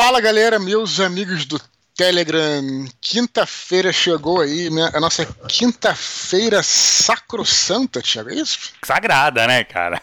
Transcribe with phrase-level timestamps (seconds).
[0.00, 1.60] Fala galera, meus amigos do
[1.96, 2.62] Telegram.
[3.00, 8.70] Quinta-feira chegou aí, minha, a nossa quinta-feira sacrossanta, Thiago, é isso?
[8.84, 10.00] Sagrada, né, cara?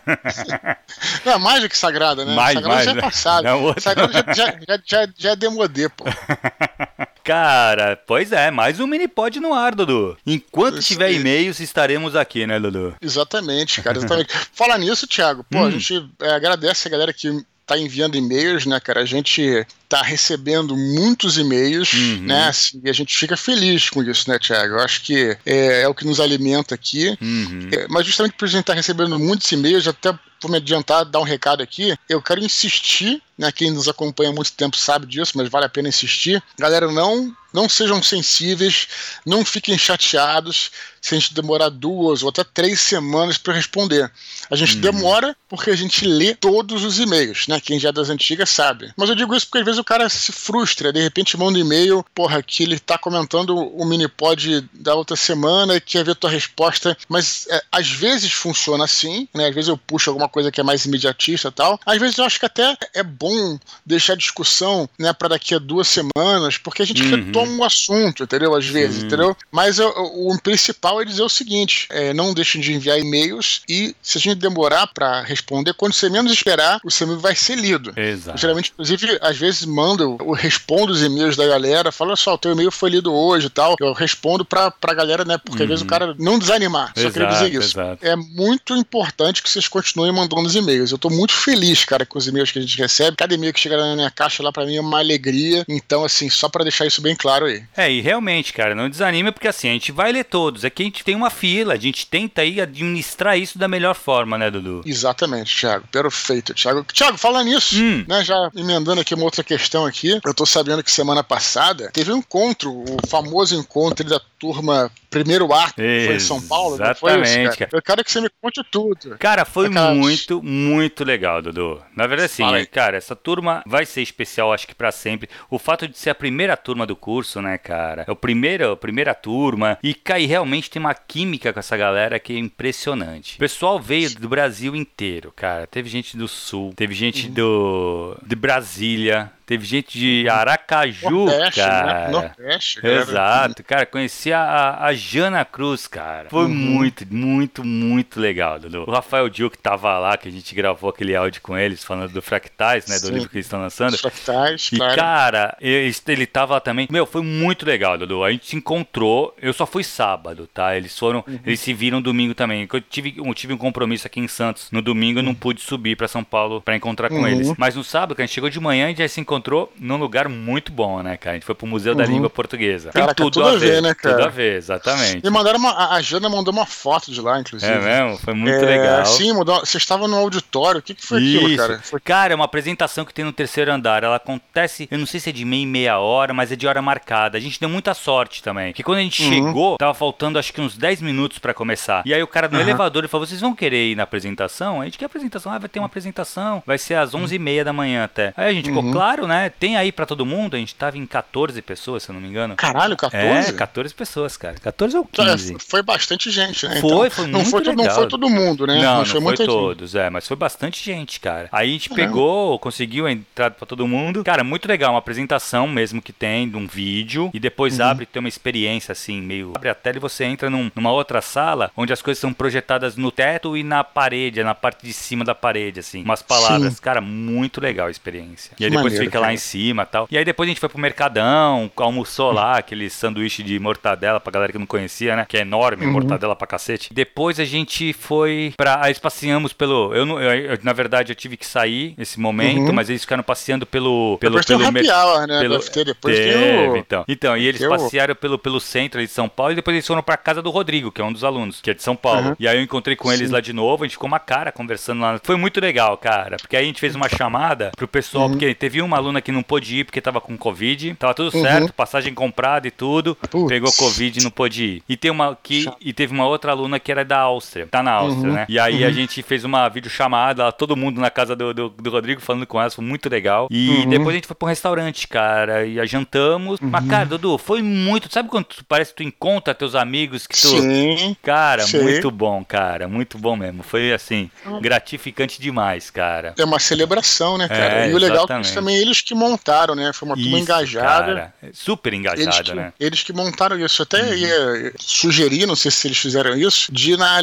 [1.23, 2.36] Não, é mais do que sagrada, né?
[2.36, 3.02] Mais, sagrada mais, já é né?
[3.02, 3.44] passado.
[3.46, 6.04] Não, outra- Sagrada já, já, já, já, é demodê, pô.
[7.23, 10.18] Cara, pois é, mais um mini pod no ar, Dudu.
[10.27, 12.93] Enquanto Isso tiver e-mails, estaremos aqui, né, Dudu?
[13.02, 14.32] Exatamente, cara, exatamente.
[14.54, 15.66] Falar nisso, Thiago, pô, Hum.
[15.68, 19.02] a gente é, agradece a galera que tá enviando e-mails, né, cara?
[19.02, 22.21] A gente tá recebendo muitos e-mails, Uhum.
[22.24, 22.47] né?
[22.47, 24.75] assim, e a gente fica feliz com isso, né, Thiago?
[24.75, 27.18] Eu acho que é, é o que nos alimenta aqui.
[27.21, 27.69] Uhum.
[27.71, 31.20] É, mas justamente por a gente estar recebendo muitos e-mails, até vou me adiantar, dar
[31.20, 35.34] um recado aqui, eu quero insistir, né, quem nos acompanha há muito tempo sabe disso,
[35.36, 36.42] mas vale a pena insistir.
[36.58, 38.88] Galera, não, não sejam sensíveis,
[39.25, 44.11] não fiquem chateados se a gente demorar duas ou até três semanas para responder.
[44.50, 47.59] A gente demora porque a gente lê todos os e-mails, né?
[47.59, 48.92] Quem já é das antigas sabe.
[48.97, 51.61] Mas eu digo isso porque às vezes o cara se frustra, de repente manda um
[51.61, 56.30] e-mail, porra, que ele tá comentando o minipod da outra semana e quer ver tua
[56.30, 56.97] resposta.
[57.08, 59.47] Mas é, às vezes funciona assim, né?
[59.47, 61.79] Às vezes eu puxo alguma coisa que é mais imediatista e tal.
[61.85, 65.59] Às vezes eu acho que até é bom deixar a discussão, né, para daqui a
[65.59, 67.09] duas semanas, porque a gente Uhum.
[67.25, 68.55] retoma um assunto, entendeu?
[68.55, 69.07] Às vezes, Sim.
[69.07, 69.35] entendeu?
[69.51, 73.61] Mas eu- o, o principal é dizer o seguinte: é, não deixem de enviar e-mails
[73.67, 77.35] e se a gente demorar para responder, quando você menos esperar, o seu e-mail vai
[77.35, 77.93] ser lido.
[77.95, 78.37] Eu, Exato.
[78.37, 82.37] geralmente, inclusive, às vezes mando, eu respondo os e-mails da galera, falo, olha só, o
[82.37, 83.75] teu e-mail foi lido hoje e tal.
[83.79, 85.37] Eu respondo pra, pra galera, né?
[85.37, 86.93] Porque às vezes o cara não desanimar.
[86.95, 87.79] Só queria Exato, dizer isso.
[87.79, 88.05] exato.
[88.05, 90.91] É muito importante que vocês continuem mandando os e-mails.
[90.91, 93.17] Eu tô muito feliz, cara, com os e-mails que a gente recebe.
[93.17, 95.66] Cada e-mail que chega na minha caixa lá pra mim é uma alegria.
[95.67, 97.63] Então, assim, só pra deixar isso bem claro aí.
[97.75, 100.63] É, e realmente, cara, não desanima, porque assim, a gente vai ler todos.
[100.66, 104.38] Aqui a gente tem uma fila, a gente tenta aí administrar isso da melhor forma,
[104.38, 104.81] né, Dudu?
[104.86, 105.88] Exatamente, Thiago.
[105.91, 106.83] Perfeito, Thiago.
[106.86, 108.05] Thiago, falando nisso, Hum.
[108.08, 112.11] né, já emendando aqui uma outra questão aqui, eu tô sabendo que semana passada teve
[112.13, 116.93] um encontro, o famoso encontro da turma Primeiro A, que foi em São Paulo, não
[116.93, 117.58] foi isso, Exatamente, cara?
[117.58, 117.70] cara.
[117.71, 119.15] Eu quero que você me conte tudo.
[119.17, 120.05] Cara, foi Aquelas- muito,
[120.42, 121.82] muito legal, Dudu.
[121.95, 122.66] Na verdade, aí.
[122.66, 125.30] cara, essa turma vai ser especial, acho que pra sempre.
[125.49, 128.06] O fato de ser a primeira turma do curso, né, cara?
[128.08, 129.78] É o primeiro, a primeira turma.
[129.82, 133.36] E, cara, e realmente tem uma química com essa galera que é impressionante.
[133.36, 135.68] O pessoal veio do Brasil inteiro, cara.
[135.68, 141.94] Teve gente do Sul, teve gente do de Brasília, teve gente de Aracaju, Nordeste, cara.
[142.06, 142.10] né?
[142.10, 142.94] Nordeste, cara.
[142.96, 146.30] Exato, cara, conheci a, a Jana Cruz, cara.
[146.30, 146.50] Foi Uhum.
[146.54, 148.84] muito, muito, muito legal, Dudu.
[148.88, 152.12] O Rafael Dil que tava lá, que a gente gravou aquele áudio com eles, falando
[152.12, 153.14] do Fractais, né, do Sim.
[153.14, 153.98] livro que eles estão lançando.
[153.98, 154.96] Fractais, E, claro.
[154.96, 156.88] cara, ele, ele tava lá também.
[156.90, 158.24] Meu, foi muito legal, Dudu.
[158.24, 159.36] A gente se encontrou.
[159.42, 160.76] Eu só fui sábado, tá?
[160.76, 161.24] Eles foram.
[161.28, 161.40] Uhum.
[161.46, 162.68] Eles se viram domingo também.
[162.72, 164.70] Eu tive, eu tive um compromisso aqui em Santos.
[164.72, 167.28] No domingo eu não pude subir pra São Paulo pra encontrar com Uhum.
[167.28, 167.54] eles.
[167.58, 169.34] Mas no sábado, a gente chegou de manhã, gente já se encontrou
[169.79, 171.31] num lugar muito bom, né, cara?
[171.31, 172.09] A gente foi pro Museu da Uhum.
[172.12, 172.91] Língua Portuguesa.
[172.91, 174.16] Caraca, Tem tudo, tudo a ver, né, cara?
[174.16, 175.25] Tudo a ver, exatamente.
[175.25, 177.72] E mandaram uma, a- Jana mandou uma foto de lá, inclusive.
[177.72, 178.18] É mesmo?
[178.19, 179.06] Foi muito É, legal.
[179.06, 180.79] Sim, mandou, você estava no auditório.
[180.79, 181.57] O que, que foi aquilo, Isso.
[181.57, 181.79] cara?
[181.84, 184.03] Foi Cara, é uma apresentação que tem no terceiro andar.
[184.03, 186.67] Ela acontece, eu não sei se é de meia e meia hora, mas é de
[186.67, 187.38] hora marcada.
[187.38, 188.72] A gente deu muita sorte também.
[188.72, 189.29] Porque quando a gente Uhum.
[189.29, 192.03] chegou, tava faltando acho que uns 10 minutos pra começar.
[192.06, 192.63] E aí o cara no Aham.
[192.63, 194.81] elevador ele falou: vocês vão querer ir na apresentação?
[194.81, 195.52] A gente quer apresentação.
[195.52, 196.62] Ah, vai ter uma apresentação.
[196.66, 198.34] Vai ser às 11 e meia da manhã até.
[198.38, 198.91] Aí a gente ficou, Uhum.
[199.25, 199.50] Claro, né?
[199.50, 200.56] Tem aí pra todo mundo.
[200.56, 202.56] A gente tava em 14 pessoas, se eu não me engano.
[202.56, 203.50] Caralho, 14?
[203.50, 204.56] É, 14 pessoas, cara.
[204.62, 205.56] 14 ou É, 15.
[205.68, 206.80] foi bastante gente, né?
[206.81, 207.96] Foi, então, foi não muito foi, todo- Não legal.
[207.97, 208.75] foi todo mundo, né?
[208.75, 209.52] Não, Mas não foi foi muita gente.
[209.52, 211.50] todos, é, mas foi bastante gente, cara.
[211.52, 214.24] Aí a gente pegou, conseguiu a entrada pra todo mundo.
[214.24, 217.85] Cara, muito legal, uma apresentação mesmo que tem, de um vídeo, e depois Uhum.
[217.85, 219.53] abre, tem uma experiência assim, meio...
[219.56, 222.96] Abre a tela e você entra num- numa outra sala, onde as coisas são projetadas
[222.96, 226.03] no teto e na parede, na parte de cima da parede, assim.
[226.03, 226.74] Umas palavras.
[226.75, 226.81] Sim.
[226.81, 228.52] Cara, muito legal a experiência.
[228.59, 229.34] E aí depois maneiro, fica lá cara.
[229.34, 230.08] em cima e tal.
[230.12, 234.31] E aí depois a gente foi pro Mercadão, almoçou lá, aquele sanduíche de mortadela pra
[234.31, 235.26] galera que não conhecia, né?
[235.28, 235.92] Que é enorme, Uhum.
[235.92, 236.94] mortadela pra cacete.
[236.94, 238.80] Depois a gente foi pra.
[238.84, 239.94] Aí passeamos pelo.
[239.94, 242.74] Eu, não, eu- eu- na verdade, eu tive que sair nesse momento, Uhum.
[242.74, 244.18] mas eles ficaram passeando pelo.
[244.20, 245.40] pelo Depois tem o pelo happy hour, né?
[245.42, 246.78] pelo- ter depois tem Teve, o...
[246.78, 247.06] então.
[247.08, 249.85] Então, e eles tem o- passearam pelo, pelo centro de São Paulo e depois eles
[249.88, 252.29] foram pra casa do Rodrigo, que é um dos alunos, que é de São Paulo.
[252.29, 252.35] Uhum.
[252.40, 253.34] E aí eu encontrei com eles Sim.
[253.34, 255.20] lá de novo, a gente ficou uma cara conversando lá.
[255.23, 258.31] Foi muito legal, cara, porque aí a gente fez uma chamada pro pessoal, Uhum.
[258.31, 261.41] porque teve uma aluna que não pôde ir porque tava com Covid, tava tudo Uhum.
[261.41, 263.47] certo, passagem comprada e tudo, Putz.
[263.47, 264.83] pegou Covid e não pôde ir.
[264.89, 267.91] E tem uma que e teve uma outra aluna que era da Áustria, tá na
[267.91, 268.33] Áustria, Uhum.
[268.35, 268.45] né?
[268.49, 268.93] E aí a Uhum.
[268.93, 272.69] gente fez uma videochamada, todo mundo na casa do, do, do Rodrigo falando com ela,
[272.69, 273.47] foi muito legal.
[273.51, 273.89] E Uhum.
[273.89, 276.59] depois a gente foi pra um restaurante, cara, e a jantamos.
[276.59, 278.11] Mas, cara, Dudu, foi muito.
[278.11, 280.47] Sabe quando tu, parece que tu encontra teus amigos que tu.
[280.47, 281.15] Sim.
[281.21, 281.81] Cara, Sim.
[281.83, 282.87] muito bom, cara.
[282.87, 283.63] Muito bom mesmo.
[283.63, 284.29] Foi assim,
[284.61, 286.33] gratificante demais, cara.
[286.37, 287.85] É uma celebração, né, cara?
[287.85, 289.92] É, e o legal é que também eles eles que montaram, né?
[289.94, 290.88] Foi uma turma engajada.
[290.88, 292.74] Cara, super engajada, eles que, né?
[292.80, 293.81] Eles que montaram isso.
[293.83, 294.13] Até uhum.
[294.13, 297.15] ia sugerir, não sei se eles fizeram isso, de ir na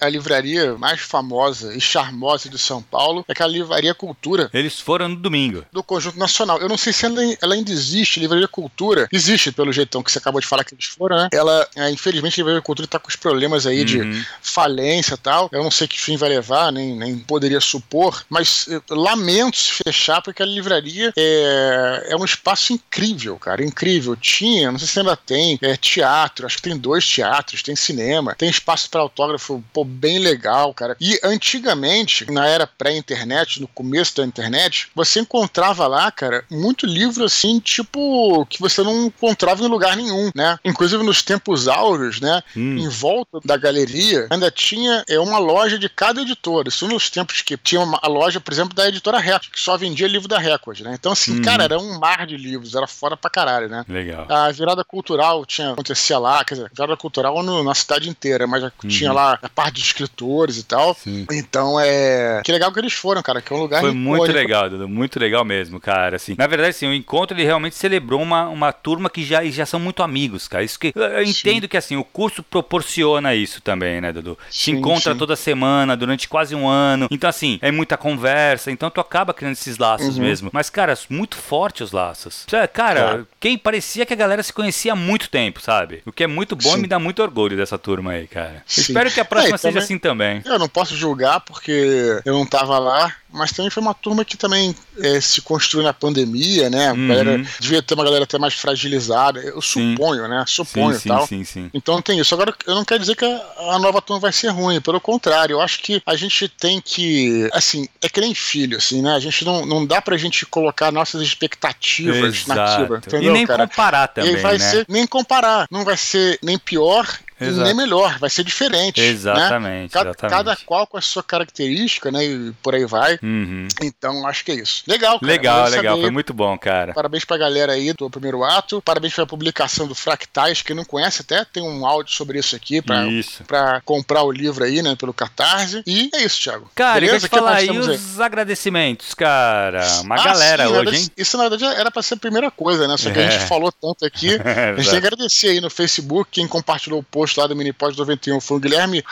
[0.00, 4.50] a livraria mais famosa e charmosa de São Paulo, é aquela livraria Cultura.
[4.52, 5.64] Eles foram no domingo.
[5.72, 6.58] Do Conjunto Nacional.
[6.58, 9.08] Eu não sei se ela, ela ainda existe, livraria Cultura.
[9.12, 11.28] Existe, pelo jeitão que você acabou de falar que eles foram, né?
[11.32, 13.84] Ela, é, infelizmente, a livraria Cultura tá com os problemas aí uhum.
[13.84, 15.48] de falência e tal.
[15.52, 20.22] Eu não sei que fim vai levar, nem, nem poderia supor, mas lamento se fechar
[20.22, 24.16] porque a livraria é, é um espaço incrível, cara, incrível.
[24.16, 28.34] Tinha, não sei se ainda tem, é, teatro, acho que tem dois teatros, tem cinema,
[28.34, 30.96] tem espaço para autógrafo, pô, bem legal, cara.
[31.00, 37.24] E antigamente, na era pré-internet, no começo da internet, você encontrava lá, cara, muito livro
[37.24, 40.58] assim, tipo, que você não encontrava em lugar nenhum, né?
[40.64, 42.42] Inclusive nos tempos áureos, né?
[42.56, 42.78] Hum.
[42.78, 46.68] Em volta da galeria, ainda tinha é, uma loja de cada editora.
[46.68, 49.76] Isso nos tempos que tinha uma, a loja, por exemplo, da editora Record, que só
[49.76, 50.94] vendia livro da Record, né?
[51.00, 51.42] Então, assim, hum.
[51.42, 53.84] cara, era um mar de livros, era fora pra caralho, né?
[53.88, 54.26] Legal.
[54.28, 58.62] A virada cultural tinha, acontecia lá, quer dizer, virada cultural no, na cidade inteira, mas
[58.62, 58.70] uhum.
[58.86, 60.94] tinha lá a parte de escritores e tal.
[60.94, 61.26] Sim.
[61.32, 62.42] Então, é.
[62.44, 63.80] Que legal que eles foram, cara, que é um lugar.
[63.80, 66.16] Foi muito legal, Dudu, muito legal mesmo, cara.
[66.16, 69.64] Assim, na verdade, assim, o encontro ele realmente celebrou uma, uma turma que já, já
[69.64, 70.62] são muito amigos, cara.
[70.62, 71.68] Isso que eu entendo sim.
[71.68, 74.36] que assim, o curso proporciona isso também, né, Dudu?
[74.50, 75.18] Sim, Se encontra sim.
[75.18, 77.08] toda semana, durante quase um ano.
[77.10, 80.24] Então, assim, é muita conversa, então tu acaba criando esses laços uhum.
[80.24, 80.50] mesmo.
[80.52, 82.46] Mas, cara, muito forte os laços.
[82.72, 86.02] Cara, quem parecia que a galera se conhecia há muito tempo, sabe?
[86.06, 88.62] O que é muito bom e me dá muito orgulho dessa turma aí, cara.
[88.66, 90.42] Espero que a próxima é, seja também, assim também.
[90.44, 94.36] Eu não posso julgar porque eu não tava lá, mas também foi uma turma que
[94.36, 96.92] também é, se construiu na pandemia, né?
[96.92, 97.08] Uhum.
[97.08, 99.40] Galera, devia ter uma galera até mais fragilizada.
[99.40, 99.92] Eu sim.
[99.92, 100.44] suponho, né?
[100.46, 101.26] Suponho sim, tal.
[101.26, 102.34] Sim, sim, Então tem isso.
[102.34, 105.54] Agora, eu não quero dizer que a, a, nova turma vai ser ruim, pelo contrário,
[105.54, 107.48] eu acho que a gente tem que.
[107.52, 109.14] Assim, é que nem filho, assim, né?
[109.14, 112.60] A gente não, não dá pra gente colocar nossas expectativas Exato.
[112.60, 112.96] naquilo.
[112.96, 113.66] Entendeu, e nem cara?
[113.66, 114.32] comparar também.
[114.32, 114.70] E vai né?
[114.70, 115.66] ser, nem comparar.
[115.70, 117.06] Não vai ser nem pior
[117.40, 117.64] Exato.
[117.64, 119.00] nem melhor, vai ser diferente.
[119.00, 119.06] Né?
[119.06, 119.88] Exatamente, né?
[119.90, 120.36] cada, exatamente.
[120.36, 122.24] cada, qual com a sua característica, né?
[122.24, 123.18] E por aí vai.
[123.22, 123.68] Uhum.
[123.82, 124.82] Então, acho que é isso.
[124.86, 125.32] Legal, cara.
[125.32, 126.00] Legal, legal.
[126.00, 126.92] Foi muito bom, cara.
[126.92, 128.82] Parabéns pra galera aí do primeiro ato.
[128.82, 130.62] Parabéns pela publicação do Fractais.
[130.62, 133.44] Quem não conhece, até tem um áudio sobre isso aqui pra, isso.
[133.44, 134.94] pra comprar o livro aí, né?
[134.96, 135.82] Pelo Catarse.
[135.86, 136.70] E é isso, Thiago.
[136.74, 137.26] Cara, Beleza?
[137.26, 138.24] eu falar aí os aí?
[138.24, 139.86] agradecimentos, cara.
[140.02, 141.10] Uma ah, galera sim, hoje, hein?
[141.16, 142.96] Isso, na verdade, era pra ser a primeira coisa, né?
[142.96, 143.26] Só que é.
[143.26, 144.28] a gente falou tanto aqui.
[144.40, 147.96] a gente tem que agradecer aí no Facebook quem compartilhou o post lá do Minipod
[147.96, 149.04] 91 foi o Guilherme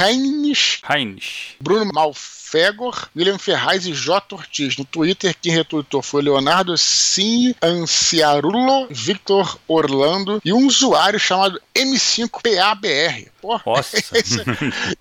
[0.00, 0.80] Heinz.
[0.88, 1.54] Heinz.
[1.60, 4.34] Bruno Malfegor, William Ferraz e J.
[4.34, 4.76] Ortiz.
[4.76, 13.33] No Twitter, quem retweetou foi Leonardo Sim Anciarulo, Victor Orlando e um usuário chamado M5PABR.
[13.44, 13.98] Porra, Nossa.
[14.16, 14.42] Esse,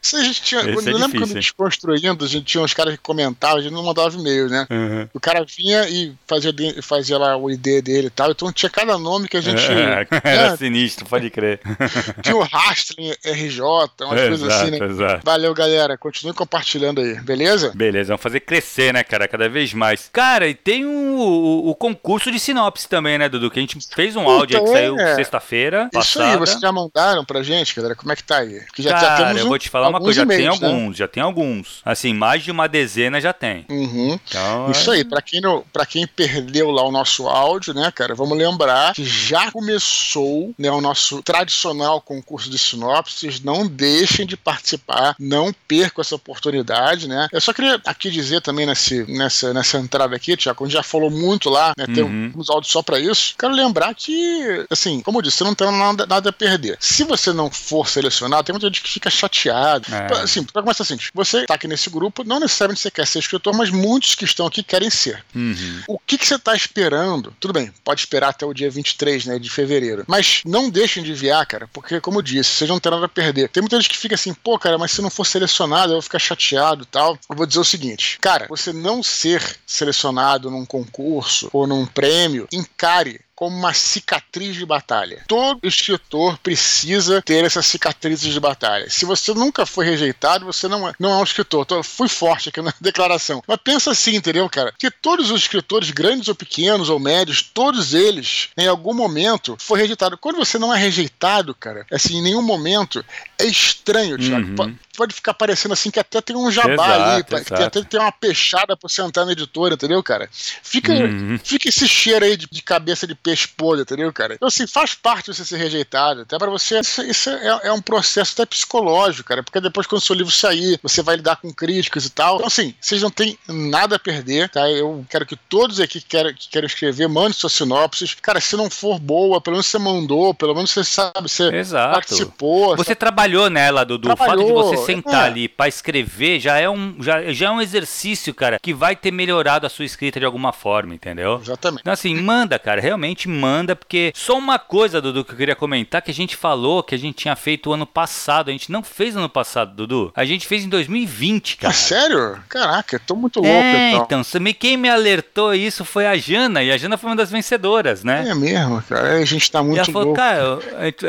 [0.02, 0.62] isso a gente tinha.
[0.62, 3.60] Esse eu é lembro quando a gente construindo, a gente tinha uns caras que comentavam,
[3.60, 4.68] a gente não mandava e-mail, né?
[4.70, 5.08] Uhum.
[5.14, 8.98] O cara vinha e fazia, fazia lá o ID dele e tal, então tinha cada
[8.98, 9.64] nome que a gente.
[9.72, 10.58] É, era né?
[10.58, 11.62] sinistro, pode crer.
[12.22, 13.62] Tinha o Rastling RJ,
[14.02, 14.86] umas é, coisas assim, né?
[14.86, 15.22] Exato.
[15.24, 15.98] Valeu, galera.
[15.98, 17.72] Continue compartilhando aí, beleza?
[17.74, 19.28] Beleza, vamos fazer crescer, né, cara?
[19.28, 20.10] Cada vez mais.
[20.12, 23.50] Cara, e tem um, o, o concurso de sinopse também, né, Dudu?
[23.50, 25.16] Que a gente fez um áudio aí que saiu é.
[25.16, 25.90] sexta-feira.
[25.98, 27.96] Isso aí, vocês já mandaram pra gente, galera?
[27.96, 28.62] Como é que tá aí?
[28.74, 30.96] Que já, Cara, já temos eu vou te falar uma coisa, já tem alguns, né?
[30.96, 31.82] já tem alguns.
[31.84, 33.66] Assim, mais de uma dezena já tem.
[33.70, 34.20] Uhum.
[34.28, 34.98] Então, Isso é...
[34.98, 38.94] aí, pra quem, não, pra quem perdeu lá o nosso áudio, né, cara, vamos lembrar
[38.94, 43.42] que já começou né, o nosso tradicional concurso de sinopses.
[43.42, 47.28] Não deixem de participar, não percam essa oportunidade, né?
[47.32, 50.84] Eu só queria aqui dizer também nesse, nessa, nessa entrada aqui, Tiago, a gente já
[50.84, 51.86] falou muito lá, né?
[51.86, 52.32] Tem uhum.
[52.36, 53.36] uns áudios só pra isso.
[53.38, 56.78] Quero lembrar que, assim, como eu disse, você não tem nada, nada a perder.
[56.80, 59.88] Se você não for selecionado, tem muita gente que fica chateado.
[59.94, 60.22] É.
[60.22, 63.56] Assim, pra começar assim, você tá aqui nesse grupo, não necessariamente você quer ser escritor,
[63.56, 65.24] mas muitos que estão aqui querem ser.
[65.36, 65.82] Uhum.
[65.88, 67.34] O que, que você tá esperando?
[67.40, 70.04] Tudo bem, pode esperar até o dia 23, né, de fevereiro.
[70.08, 73.10] Mas não deixem de enviar, cara, porque, como eu disse, vocês não tem nada a
[73.10, 73.50] perder.
[73.50, 76.02] Tem muita gente que fica assim, pô, cara, mas se não for selecionado, eu vou
[76.02, 77.18] ficar chateado e tal.
[77.30, 82.48] Eu vou dizer o seguinte, cara, você não ser selecionado num concurso ou num prêmio,
[82.52, 85.24] encare como uma cicatriz de batalha.
[85.28, 88.90] Todo escritor precisa ter essas cicatrizes de batalha.
[88.90, 91.66] Se você nunca foi rejeitado, você não é, não é um escritor.
[91.66, 93.44] Tô, fui forte aqui na declaração.
[93.48, 94.74] Mas pensa assim, entendeu, cara?
[94.78, 99.80] Que todos os escritores, grandes ou pequenos ou médios, todos eles, em algum momento, foi
[99.80, 100.18] rejeitado.
[100.18, 103.04] Quando você não é rejeitado, cara, assim, em nenhum momento,
[103.40, 104.62] é estranho, Thiago.
[104.62, 104.78] Uhum.
[104.96, 106.92] Pode ficar parecendo assim que até tem um jabá Exato,
[107.36, 110.30] ali, que até tem uma peixada pra você entrar na editora, entendeu, cara?
[110.32, 111.40] Fica, Uhum.
[111.44, 114.36] fica esse cheiro aí de, de cabeça de peixe podre, entendeu, cara?
[114.36, 116.22] Então, assim, faz parte você ser rejeitado.
[116.22, 120.02] Até pra você, isso, isso é, é um processo até psicológico, cara, porque depois quando
[120.02, 122.36] o seu livro sair, você vai lidar com críticas e tal.
[122.36, 124.70] Então, assim, vocês não têm nada a perder, tá?
[124.70, 128.16] Eu quero que todos aqui que querem, que querem escrever, mandem suas sinopses.
[128.22, 131.94] Cara, se não for boa, pelo menos você mandou, pelo menos você sabe, você Exato.
[131.94, 132.76] participou.
[132.76, 134.12] Você trabalhou nela, Dudu.
[134.12, 135.26] O fato de Trabalhou, você sentar é.
[135.28, 139.12] ali pra escrever já é, um, já, já é um exercício, cara, que vai ter
[139.12, 141.40] melhorado a sua escrita de alguma forma, entendeu?
[141.42, 141.82] Exatamente.
[141.82, 146.02] Então, assim, manda, cara, realmente manda, porque só uma coisa, Dudu, que eu queria comentar,
[146.02, 148.50] que a gente falou que a gente tinha feito o ano passado.
[148.50, 150.12] A gente não fez ano passado, Dudu.
[150.16, 151.74] A gente fez em 2020, Ah, cara.
[151.74, 152.38] sério?
[152.50, 154.22] Caraca, eu tô muito louco, É, então.
[154.22, 158.04] então, quem me alertou isso foi a Jana, e a Jana foi uma das vencedoras,
[158.04, 158.26] né?
[158.28, 159.14] É mesmo, cara.
[159.18, 160.16] A gente tá E muito ela falou, louco.
[160.20, 160.60] cara,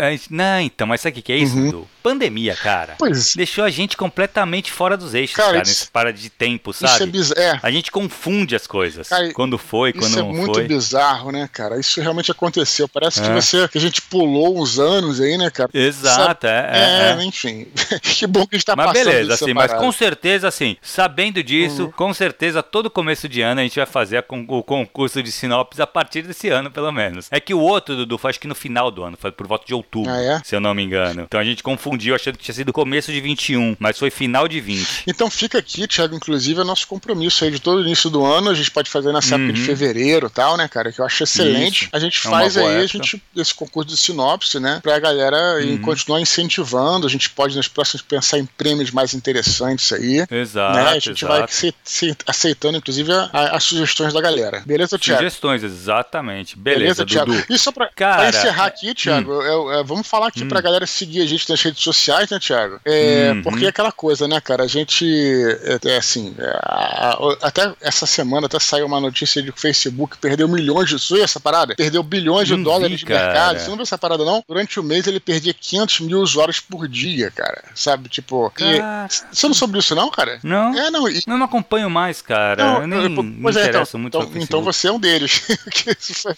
[0.07, 1.71] a gente- não, então, mas sabe o que, que é isso, Uhum.
[1.71, 1.89] Dudu?
[2.03, 2.97] Pandemia, cara.
[2.99, 6.71] Pois, Deixou a gente completamente fora dos eixos, Cara, cara, isso- nesse para de tempo,
[6.71, 7.11] isso é sabe?
[7.11, 7.41] bizarro.
[7.41, 9.09] É, A gente confunde as coisas.
[9.09, 10.65] Cara, quando foi, quando Isso é não muito foi.
[10.69, 11.79] bizarro, né, cara?
[11.79, 12.89] Isso realmente aconteceu.
[12.89, 13.35] Parece que É.
[13.35, 15.71] você que a gente pulou uns anos aí, né, cara?
[15.73, 16.79] Exato, é, é,
[17.19, 17.25] É, é.
[17.25, 17.67] enfim.
[18.03, 20.77] que bom que a gente tá Mas passando beleza, isso assim, mas com certeza, assim,
[20.83, 21.91] sabendo disso, Uhum.
[21.93, 25.81] com certeza, todo começo de ano a gente vai fazer con- o concurso de sinopse
[25.81, 27.27] a partir desse ano, pelo menos.
[27.31, 29.67] É que o outro, Dudu, foi acho que no final do ano, foi por volta
[29.67, 30.41] de outubro, Ah, é?
[30.45, 31.23] se eu não me engano.
[31.23, 34.61] Então a gente confundiu, achando que tinha sido começo de 21, mas foi final de
[34.61, 35.05] 20.
[35.07, 38.51] Então fica aqui, Thiago, inclusive, é nosso compromisso aí de todo início do ano.
[38.51, 39.67] A gente pode fazer nessa época de Uhum.
[39.67, 40.93] fevereiro e tal, né, cara?
[40.93, 41.83] Que eu acho excelente.
[41.85, 41.89] Isso.
[41.93, 44.81] A gente É faz aí a gente, esse concurso de sinopse, né?
[44.83, 45.79] Pra galera Uhum.
[45.79, 47.07] continuar incentivando.
[47.07, 50.25] A gente pode nas próximas pensar em prêmios mais interessantes aí.
[50.31, 50.83] Exato, né?
[50.91, 51.55] A gente vai exato.
[51.55, 54.63] se- se- aceitando, inclusive, a- a- as sugestões da galera.
[54.67, 55.21] Beleza, Thiago?
[55.23, 56.57] Sugestões, exatamente.
[56.59, 57.33] Beleza, Thiago?
[57.33, 57.45] Dudu.
[57.51, 60.87] E só pra, Cara, pra encerrar aqui, Thiago, eu- eu- vamos falar aqui pra galera
[60.87, 62.81] seguir a gente nas redes sociais, né, Thiago?
[62.85, 63.43] É, Uhum.
[63.45, 64.65] Porque é aquela coisa, né, cara?
[64.65, 65.05] A gente,
[65.63, 69.59] é, é assim, é, a- a- até essa semana até saiu uma notícia de que
[69.59, 70.97] o Facebook perdeu milhões de.
[70.97, 71.75] Isso essa parada?
[71.77, 73.59] Perdeu bilhões de dólares vi, de mercado.
[73.59, 74.43] Você não viu essa parada, não?
[74.49, 77.65] Durante o mês ele perdia 500 mil usuários por dia, cara.
[77.75, 78.09] Sabe?
[78.09, 78.53] Tipo.
[78.59, 78.81] e-
[79.33, 80.39] você não soube disso, não, cara?
[80.43, 81.09] Não, É, não.
[81.09, 82.65] E, eu não acompanho mais, cara.
[82.65, 85.43] não, eu nem eu- me pois é, então, muito então, então você é um deles.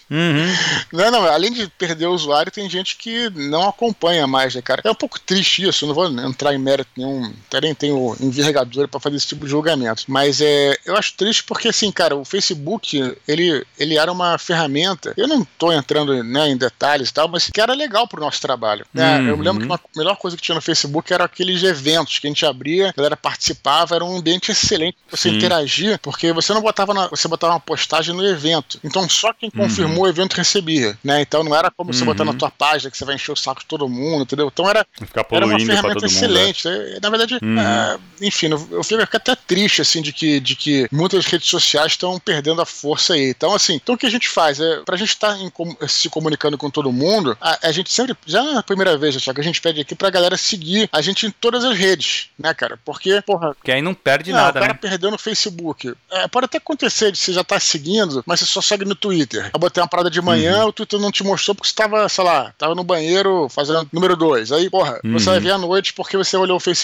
[0.09, 0.47] Uhum.
[0.93, 4.81] Não, não, além de perder o usuário, tem gente que não acompanha mais, né, cara?
[4.83, 8.87] É um pouco triste isso, não vou entrar em mérito nenhum, até nem tenho envergadura
[8.87, 10.03] pra fazer esse tipo de julgamento.
[10.07, 15.13] Mas é, eu acho triste porque, assim, cara, o Facebook, ele, ele era uma ferramenta,
[15.17, 18.41] eu não tô entrando né, em detalhes e tal, mas que era legal pro nosso
[18.41, 18.85] trabalho.
[18.93, 19.21] né?
[19.29, 22.19] Eu me lembro que uma- a melhor coisa que tinha no Facebook era aqueles eventos
[22.19, 25.35] que a gente abria, a galera participava, era um ambiente excelente pra você Sim.
[25.37, 28.79] interagir, porque você não botava na- você botava uma postagem no evento.
[28.83, 31.21] Então só quem confirmou o evento recebia, né?
[31.21, 32.05] Então não era como você Uhum.
[32.07, 34.47] botar na tua página que você vai encher o saco de todo mundo, entendeu?
[34.51, 34.85] Então era,
[35.31, 36.05] era uma ferramenta todo mundo.
[36.05, 36.67] excelente.
[36.67, 37.59] É, Na verdade, Uhum.
[37.59, 42.19] é, enfim, eu fico até triste assim de que, de que muitas redes sociais estão
[42.19, 43.29] perdendo a força aí.
[43.29, 45.37] Então assim, então o que a gente faz é pra gente estar
[45.87, 49.41] se comunicando com todo mundo, a, a gente sempre já na primeira vez, só que
[49.41, 52.79] a gente pede aqui pra galera seguir a gente em todas as redes, né, cara?
[52.83, 54.79] Porque, porra, Que aí não perde não, nada, o cara né?
[54.81, 55.93] perdeu no Facebook.
[56.11, 59.49] É, pode até acontecer de você já tá seguindo, mas você só segue no Twitter.
[59.53, 60.69] Eu botei uma parada de manhã, Uhum.
[60.69, 64.15] o Twitter não te mostrou porque você tava, sei lá, tava no banheiro fazendo número
[64.15, 64.51] 2.
[64.51, 65.13] Aí, porra, Uhum.
[65.13, 66.76] você vai ver à noite porque você olhou o Facebook.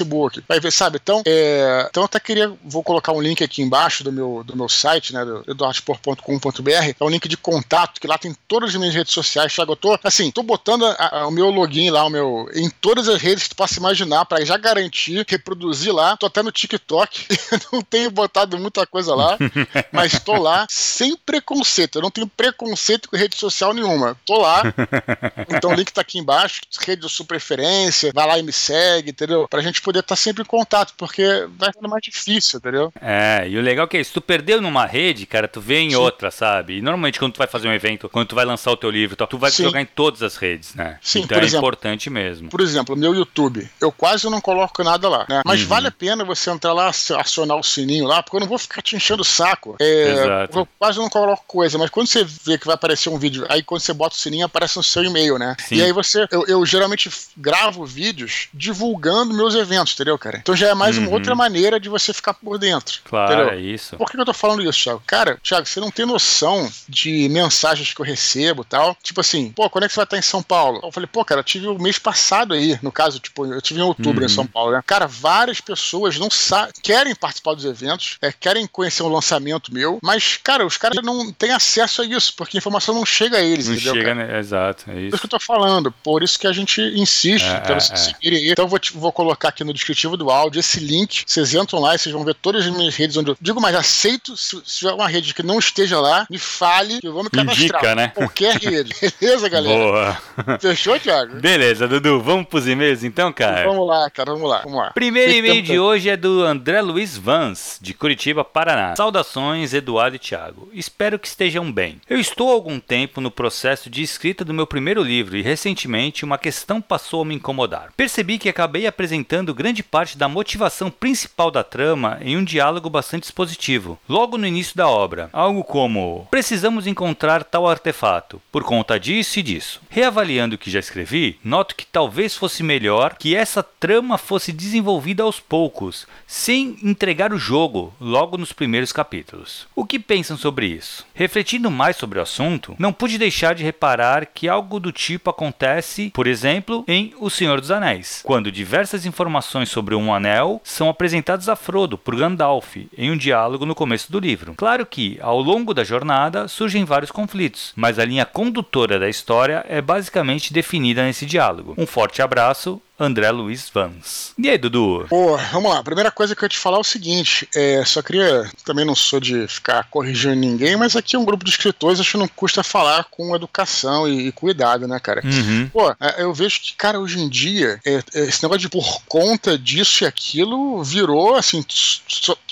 [0.47, 0.99] Vai ver, sabe?
[1.01, 4.55] Então, é, então eu até queria, vou colocar um link aqui embaixo do meu, do
[4.55, 6.69] meu site, né, do eduardspor.com.br,
[6.99, 9.75] é um link de contato, que lá tem todas as minhas redes sociais, Thiago, eu
[9.75, 13.21] tô, assim, tô botando a- a- o meu login lá, o meu, em todas as
[13.21, 17.25] redes que tu possa imaginar, pra já garantir, reproduzir lá, tô até no TikTok,
[17.71, 19.37] não tenho botado muita coisa lá,
[19.91, 24.63] mas tô lá sem preconceito, eu não tenho preconceito com rede social nenhuma, tô lá,
[25.49, 29.11] então o link tá aqui embaixo, rede de sua preferência, vai lá e me segue,
[29.11, 29.47] entendeu?
[29.47, 31.23] Pra gente poder estar sempre em contato, porque
[31.57, 32.91] vai sendo mais difícil, entendeu?
[33.01, 35.79] É, e o legal é que é isso, tu perdeu numa rede, cara, tu vê
[35.79, 35.95] em Sim.
[35.95, 36.77] outra, sabe?
[36.77, 39.15] E normalmente quando tu vai fazer um evento, quando tu vai lançar o teu livro,
[39.15, 39.63] tu vai Sim.
[39.63, 40.97] jogar em todas as redes, né?
[41.01, 41.65] Sim, então por é exemplo.
[41.67, 42.49] importante mesmo.
[42.49, 45.41] Por exemplo, meu YouTube, eu quase não coloco nada lá, né?
[45.45, 45.67] Mas Uhum.
[45.67, 48.81] vale a pena você entrar lá, acionar o sininho lá, porque eu não vou ficar
[48.81, 49.75] te enchendo o saco.
[49.79, 50.59] É, Exato.
[50.59, 53.61] Eu quase não coloco coisa, mas quando você vê que vai aparecer um vídeo, aí
[53.63, 55.55] quando você bota o sininho, aparece no seu e-mail, né?
[55.59, 55.75] Sim.
[55.75, 60.37] E aí você, eu, eu geralmente gravo vídeos divulgando meus eventos, entendeu, cara?
[60.41, 61.13] Então já é mais uma Uhum.
[61.13, 62.99] outra maneira de você ficar por dentro.
[63.05, 63.49] Claro, entendeu?
[63.53, 63.95] é isso.
[63.97, 65.01] Por que eu tô falando isso, Thiago?
[65.05, 68.95] Cara, Thiago, você não tem noção de mensagens que eu recebo e tal.
[69.03, 70.79] Tipo assim, pô, quando é que você vai estar em São Paulo?
[70.83, 73.79] Eu falei, pô, cara, eu tive o mês passado aí, no caso, tipo, eu tive
[73.79, 74.25] em outubro Uhum.
[74.25, 74.81] em São Paulo, né?
[74.85, 79.99] Cara, várias pessoas não sa querem participar dos eventos, é, querem conhecer um lançamento meu,
[80.01, 83.41] mas, cara, os caras não têm acesso a isso, porque a informação não chega a
[83.41, 83.93] eles, Não entendeu?
[83.95, 84.39] chega, né?
[84.39, 85.17] Exato, é isso isso.
[85.19, 88.03] que eu tô falando, por isso que a gente insiste É, pra é, vocês é.
[88.03, 88.51] seguirem aí.
[88.51, 91.23] Então eu vou, te- vou colocar aqui no descritivo do áudio esse link.
[91.25, 93.75] Vocês entram lá e vocês vão ver todas as minhas redes onde eu digo, mas
[93.75, 94.35] aceito.
[94.35, 97.29] Se, se tiver uma rede que não esteja lá, me fale que eu vou me
[97.29, 97.63] cadastrar.
[97.63, 98.07] Indica, né?
[98.09, 98.93] Qualquer rede.
[99.19, 99.75] Beleza, galera?
[99.75, 100.57] Boa.
[100.59, 101.39] Fechou, Thiago?
[101.39, 102.21] Beleza, Dudu.
[102.21, 103.67] Vamos pros e-mails então, cara?
[103.67, 104.31] Vamos lá, cara.
[104.31, 104.61] Vamos lá.
[104.63, 104.91] Vamos lá.
[104.91, 108.95] Primeiro e-mail de hoje é do André Luiz Vans, de Curitiba, Paraná.
[108.95, 110.69] Saudações, Eduardo e Thiago.
[110.73, 112.01] Espero que estejam bem.
[112.09, 116.23] Eu estou há algum tempo no processo de escrita do meu primeiro livro e recentemente
[116.23, 117.91] uma questão passou a me incomodar.
[117.95, 123.23] Percebi que acabei apresentando grande parte da motivação principal da trama em um diálogo bastante
[123.23, 125.31] expositivo, logo no início da obra.
[125.33, 129.81] Algo como: Precisamos encontrar tal artefato, por conta disso e disso.
[129.89, 135.23] Reavaliando o que já escrevi, noto que talvez fosse melhor que essa trama fosse desenvolvida
[135.23, 139.67] aos poucos, sem entregar o jogo logo nos primeiros capítulos.
[139.75, 141.05] O que pensam sobre isso?
[141.13, 146.11] Refletindo mais sobre o assunto, não pude deixar de reparar que algo do tipo acontece,
[146.11, 151.49] por exemplo, em O Senhor dos Anéis, quando diversas informações sobre um anel são apresentadas
[151.49, 154.53] a Frodo por Gandalf em um diálogo no começo do livro.
[154.55, 159.65] Claro que, ao longo da jornada, surgem vários conflitos, mas a linha condutora da história
[159.67, 161.73] é basicamente definida nesse diálogo.
[161.77, 164.33] Um forte abraço André Luiz Vans.
[164.37, 165.05] E aí, Dudu?
[165.09, 165.79] Pô, vamos lá.
[165.79, 168.49] A primeira coisa que eu ia te falar é o seguinte: é, só queria.
[168.65, 172.11] Também não sou de ficar corrigindo ninguém, mas aqui é um grupo de escritores, acho
[172.11, 175.21] que não custa falar com educação e, e cuidado, né, cara?
[175.23, 175.69] Uhum.
[175.71, 179.01] Pô, é, eu vejo que, cara, hoje em dia, é, é, esse negócio de por
[179.07, 181.63] conta disso e aquilo virou assim.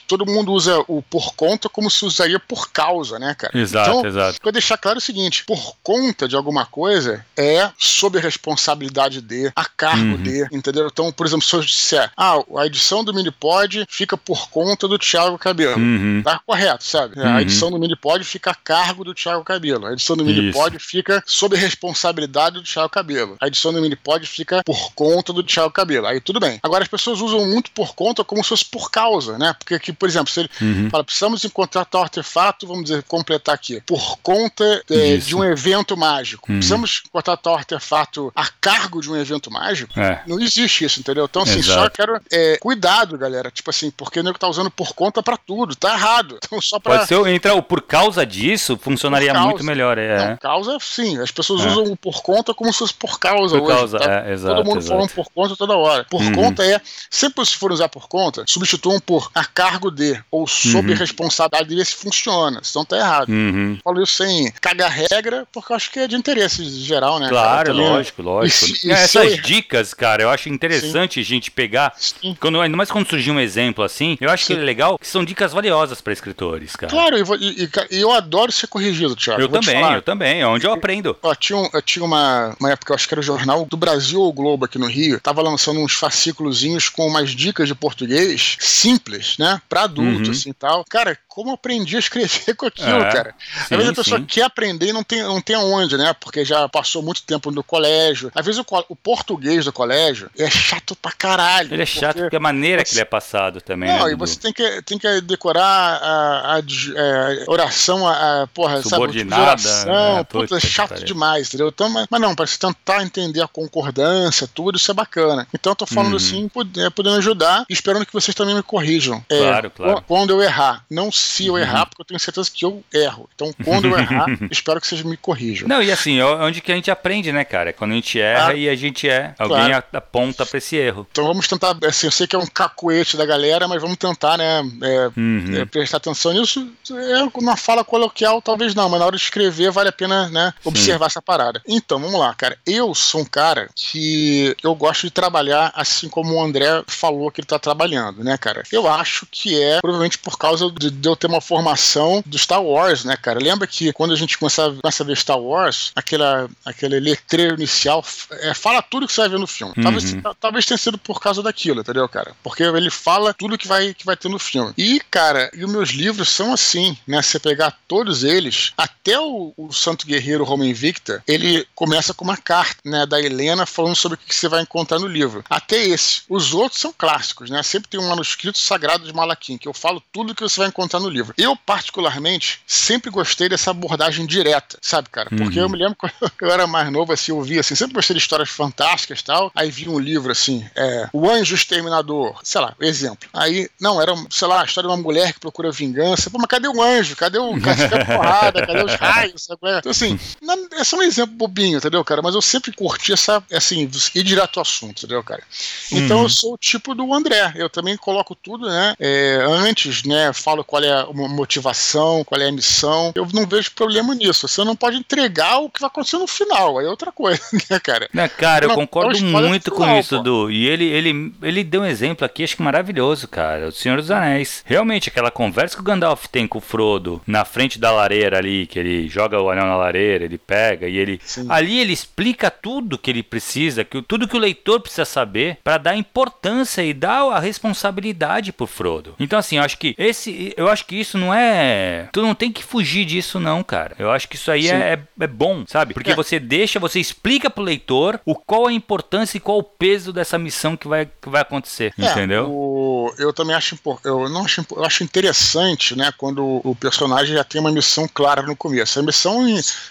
[0.08, 3.58] Todo mundo usa o por conta como se usaria por causa, né, cara?
[3.58, 4.40] Exato, então, exato.
[4.44, 9.52] Eu deixar claro o seguinte: por conta de alguma coisa é sob a responsabilidade de,
[9.56, 10.18] a cargo Uhum.
[10.24, 10.88] de, entendeu?
[10.92, 14.98] Então, por exemplo, se eu disser, ah, a edição do Minipod fica por conta do
[14.98, 15.78] Thiago Cabelo.
[15.78, 16.22] Uhum.
[16.24, 17.20] Tá correto, sabe?
[17.20, 17.36] Uhum.
[17.36, 19.88] A edição do Minipod fica a cargo do Thiago Cabelo.
[19.88, 23.38] A edição do Minipod fica sob responsabilidade do Thiago Cabelo.
[23.42, 26.08] A edição do Minipod fica por conta do Thiago Cabelo.
[26.08, 26.60] Aí tudo bem.
[26.64, 29.54] Agora as pessoas usam muito por conta como se fosse por causa, né?
[29.58, 30.90] Porque aqui, por exemplo, se ele Uhum.
[30.90, 35.98] fala, precisamos encontrar tal artefato, vamos dizer, completar aqui, por conta é, de um evento
[35.98, 36.52] mágico.
[36.52, 36.58] Uhum.
[36.58, 40.00] Precisamos encontrar tal artefato a cargo de um evento mágico.
[40.00, 40.21] É.
[40.28, 41.26] Não existe isso, entendeu?
[41.26, 41.82] Então, assim, Exato.
[41.84, 43.50] só quero é, cuidado, galera.
[43.52, 45.76] Tipo assim, porque o nego tá usando por conta pra tudo.
[45.76, 46.38] Tá errado.
[46.44, 46.98] Então, só pra.
[46.98, 49.48] Pode ser, entrar o por causa disso, funcionaria causa.
[49.50, 49.98] muito melhor.
[49.98, 50.30] É.
[50.30, 51.20] Não, causa, sim.
[51.22, 51.68] As pessoas É.
[51.70, 53.78] usam o por conta como se fosse por causa Por hoje.
[53.78, 54.24] causa, tá?
[54.28, 54.94] é, exato, Todo mundo exato.
[54.96, 56.06] falando por conta toda hora.
[56.10, 56.34] Por Uhum.
[56.34, 56.80] conta é.
[57.10, 60.98] Sempre se for usar por conta, substituam por a cargo de ou sob Uhum.
[60.98, 62.60] responsabilidade de ver se funciona.
[62.64, 63.30] Senão tá errado.
[63.30, 63.78] Uhum.
[63.84, 67.30] Falo isso sem cagar regra, porque eu acho que é de interesse geral, né?
[67.30, 67.42] cara?
[67.42, 68.66] Claro, Também- lógico, lógico.
[68.84, 71.94] E e Essas eu dicas, cara, eu acho interessante a gente pegar.
[71.98, 72.36] Sim.
[72.40, 74.60] Quando, ainda mais quando surgir um exemplo assim, eu acho que Sim.
[74.60, 76.92] é legal que são dicas valiosas para escritores, cara.
[76.92, 79.42] Claro, e, cara, eu adoro ser corrigido, Thiago.
[79.42, 80.42] eu te também, eu também.
[80.42, 81.16] É onde eu aprendo.
[81.22, 83.78] Ó, tinha, um- eu tinha uma, uma época, eu acho que era o jornal do
[83.78, 88.58] Brasil ou Globo aqui no Rio, tava lançando uns fascículozinhos com umas dicas de português
[88.60, 89.62] simples, né?
[89.70, 90.32] Pra adulto, Uhum.
[90.32, 90.84] assim e tal.
[90.90, 93.36] Cara, como aprendi a escrever com aquilo, É, cara?
[93.68, 94.26] sim, Às vezes a pessoa sim.
[94.26, 96.14] quer aprender e não tem, não tem aonde, né?
[96.20, 98.32] Porque já passou muito tempo no colégio.
[98.36, 101.74] Às vezes o, o português do colégio é chato pra caralho.
[101.74, 104.38] Ele é chato porque a maneira que ele é passado também, Não, né, e você
[104.38, 108.84] tem que, tem que decorar a, a de- é, oração, a, a porra, sabe?
[108.84, 110.16] tipo Subordinada, oração.
[110.18, 110.24] né?
[110.26, 111.70] Puta, é chato demais, entendeu?
[111.70, 115.48] Então, mas, mas não, para você tentar entender a concordância, tudo, isso é bacana.
[115.54, 116.18] Então eu tô falando Uhum.
[116.18, 119.24] assim, é, podendo ajudar esperando que vocês também me corrijam.
[119.30, 119.96] É, Claro, claro.
[119.98, 120.84] qu- Quando eu errar.
[120.90, 123.30] Não se eu errar, porque eu tenho certeza que eu erro.
[123.36, 125.68] Então, quando eu errar, espero que vocês me corrijam.
[125.68, 127.72] Não, e assim, é onde que a gente aprende, né, cara?
[127.74, 128.58] Quando a gente erra Claro.
[128.58, 129.34] e a gente é.
[129.38, 129.84] Alguém Claro.
[129.94, 131.08] aponta pra esse erro.
[131.12, 134.38] Então vamos tentar, assim, eu sei que é um cacuete da galera, mas vamos tentar,
[134.38, 135.56] né, é, Uhum.
[135.62, 136.68] é, prestar atenção nisso.
[136.90, 140.54] É uma fala coloquial, talvez não, mas na hora de escrever vale a pena, né,
[140.64, 141.62] observar essa parada.
[141.68, 142.58] Então, vamos lá, cara.
[142.66, 147.42] Eu sou um cara que eu gosto de trabalhar assim como o André falou que
[147.42, 148.64] ele tá trabalhando, né, cara?
[148.72, 152.62] Eu acho que é provavelmente por causa de, de eu ter uma formação do Star
[152.64, 153.40] Wars, né, cara?
[153.40, 158.04] Lembra que quando a gente começa, começa a ver Star Wars, aquela, aquele letreiro inicial
[158.32, 159.74] é, fala tudo que você vai ver no filme.
[159.82, 160.22] Talvez, Uhum.
[160.22, 162.34] ta- talvez tenha sido por causa daquilo, entendeu, cara?
[162.44, 164.74] Porque ele fala tudo que vai, que vai ter no filme.
[164.78, 167.22] E, cara, e os meus livros são assim, né?
[167.22, 172.24] Se você pegar todos eles, até o, o Santo Guerreiro Roma Invicta, ele começa com
[172.24, 175.44] uma carta, né, da Helena falando sobre o que você vai encontrar no livro.
[175.50, 176.22] Até esse.
[176.30, 177.62] Os outros são clássicos, né?
[177.64, 181.00] Sempre tem um manuscrito sagrado de Malaquim, que eu falo tudo que você vai encontrar
[181.02, 181.34] no livro.
[181.38, 185.30] Eu, particularmente, sempre gostei dessa abordagem direta, sabe, cara?
[185.30, 185.66] Porque uhum.
[185.66, 188.22] eu me lembro quando eu era mais novo, assim, eu via, assim, sempre gostei de
[188.22, 189.52] histórias fantásticas e tal.
[189.56, 193.30] Aí vi um livro, assim, é, O Anjo Exterminador, sei lá, exemplo.
[193.34, 196.30] Aí, não, era, sei lá, a história de uma mulher que procura vingança.
[196.30, 197.16] Pô, mas cadê o anjo?
[197.16, 197.60] Cadê o.
[197.60, 198.66] Cadê a porrada?
[198.66, 199.44] Cadê os raios?
[199.44, 199.60] Sabe?
[199.80, 202.22] Então, assim, não, é só um exemplo bobinho, entendeu, cara?
[202.22, 205.44] Mas eu sempre curti essa, assim, ir direto ao assunto, entendeu, cara?
[205.92, 206.24] Então uhum.
[206.24, 207.54] eu sou o tipo do André.
[207.56, 208.96] Eu também coloco tudo, né?
[209.00, 210.32] É, antes, né?
[210.34, 213.12] Falo qual é a motivação, qual é a missão.
[213.16, 214.48] Eu não vejo problema nisso.
[214.48, 216.78] Você não pode entregar o que vai acontecer no final.
[216.78, 218.10] Aí é outra coisa, né, cara?
[218.14, 220.50] Né, cara, eu, eu concordo muito com isso, Du.
[220.52, 223.68] E ele, ele, ele deu um exemplo aqui, acho que maravilhoso, cara.
[223.68, 224.64] O Senhor dos Anéis.
[224.66, 228.68] Realmente, aquela conversa que o Gandalf tem com o Frodo na frente da lareira ali,
[228.68, 231.20] que ele joga o anel na lareira, ele pega e ele.
[231.24, 231.46] Sim.
[231.50, 235.78] Ali ele explica tudo que ele precisa, que, tudo que o leitor precisa saber para
[235.78, 239.16] dar importância e dar a responsabilidade pro Frodo.
[239.20, 240.54] Então, assim, eu acho que esse.
[240.58, 242.10] Eu acho que isso não é.
[242.12, 243.96] Tu não tem que fugir disso, não, cara.
[243.98, 245.94] Eu acho que isso aí é, é, é, bom, sabe?
[245.94, 246.16] Porque é.
[246.16, 250.38] você deixa, você explica pro leitor o qual a importância e qual o peso dessa
[250.38, 251.94] missão que vai, que vai acontecer.
[251.98, 252.50] É, entendeu?
[252.50, 257.44] O, eu também acho eu não acho, eu acho interessante, né, quando o personagem já
[257.44, 259.00] tem uma missão clara no começo.
[259.00, 259.38] A missão,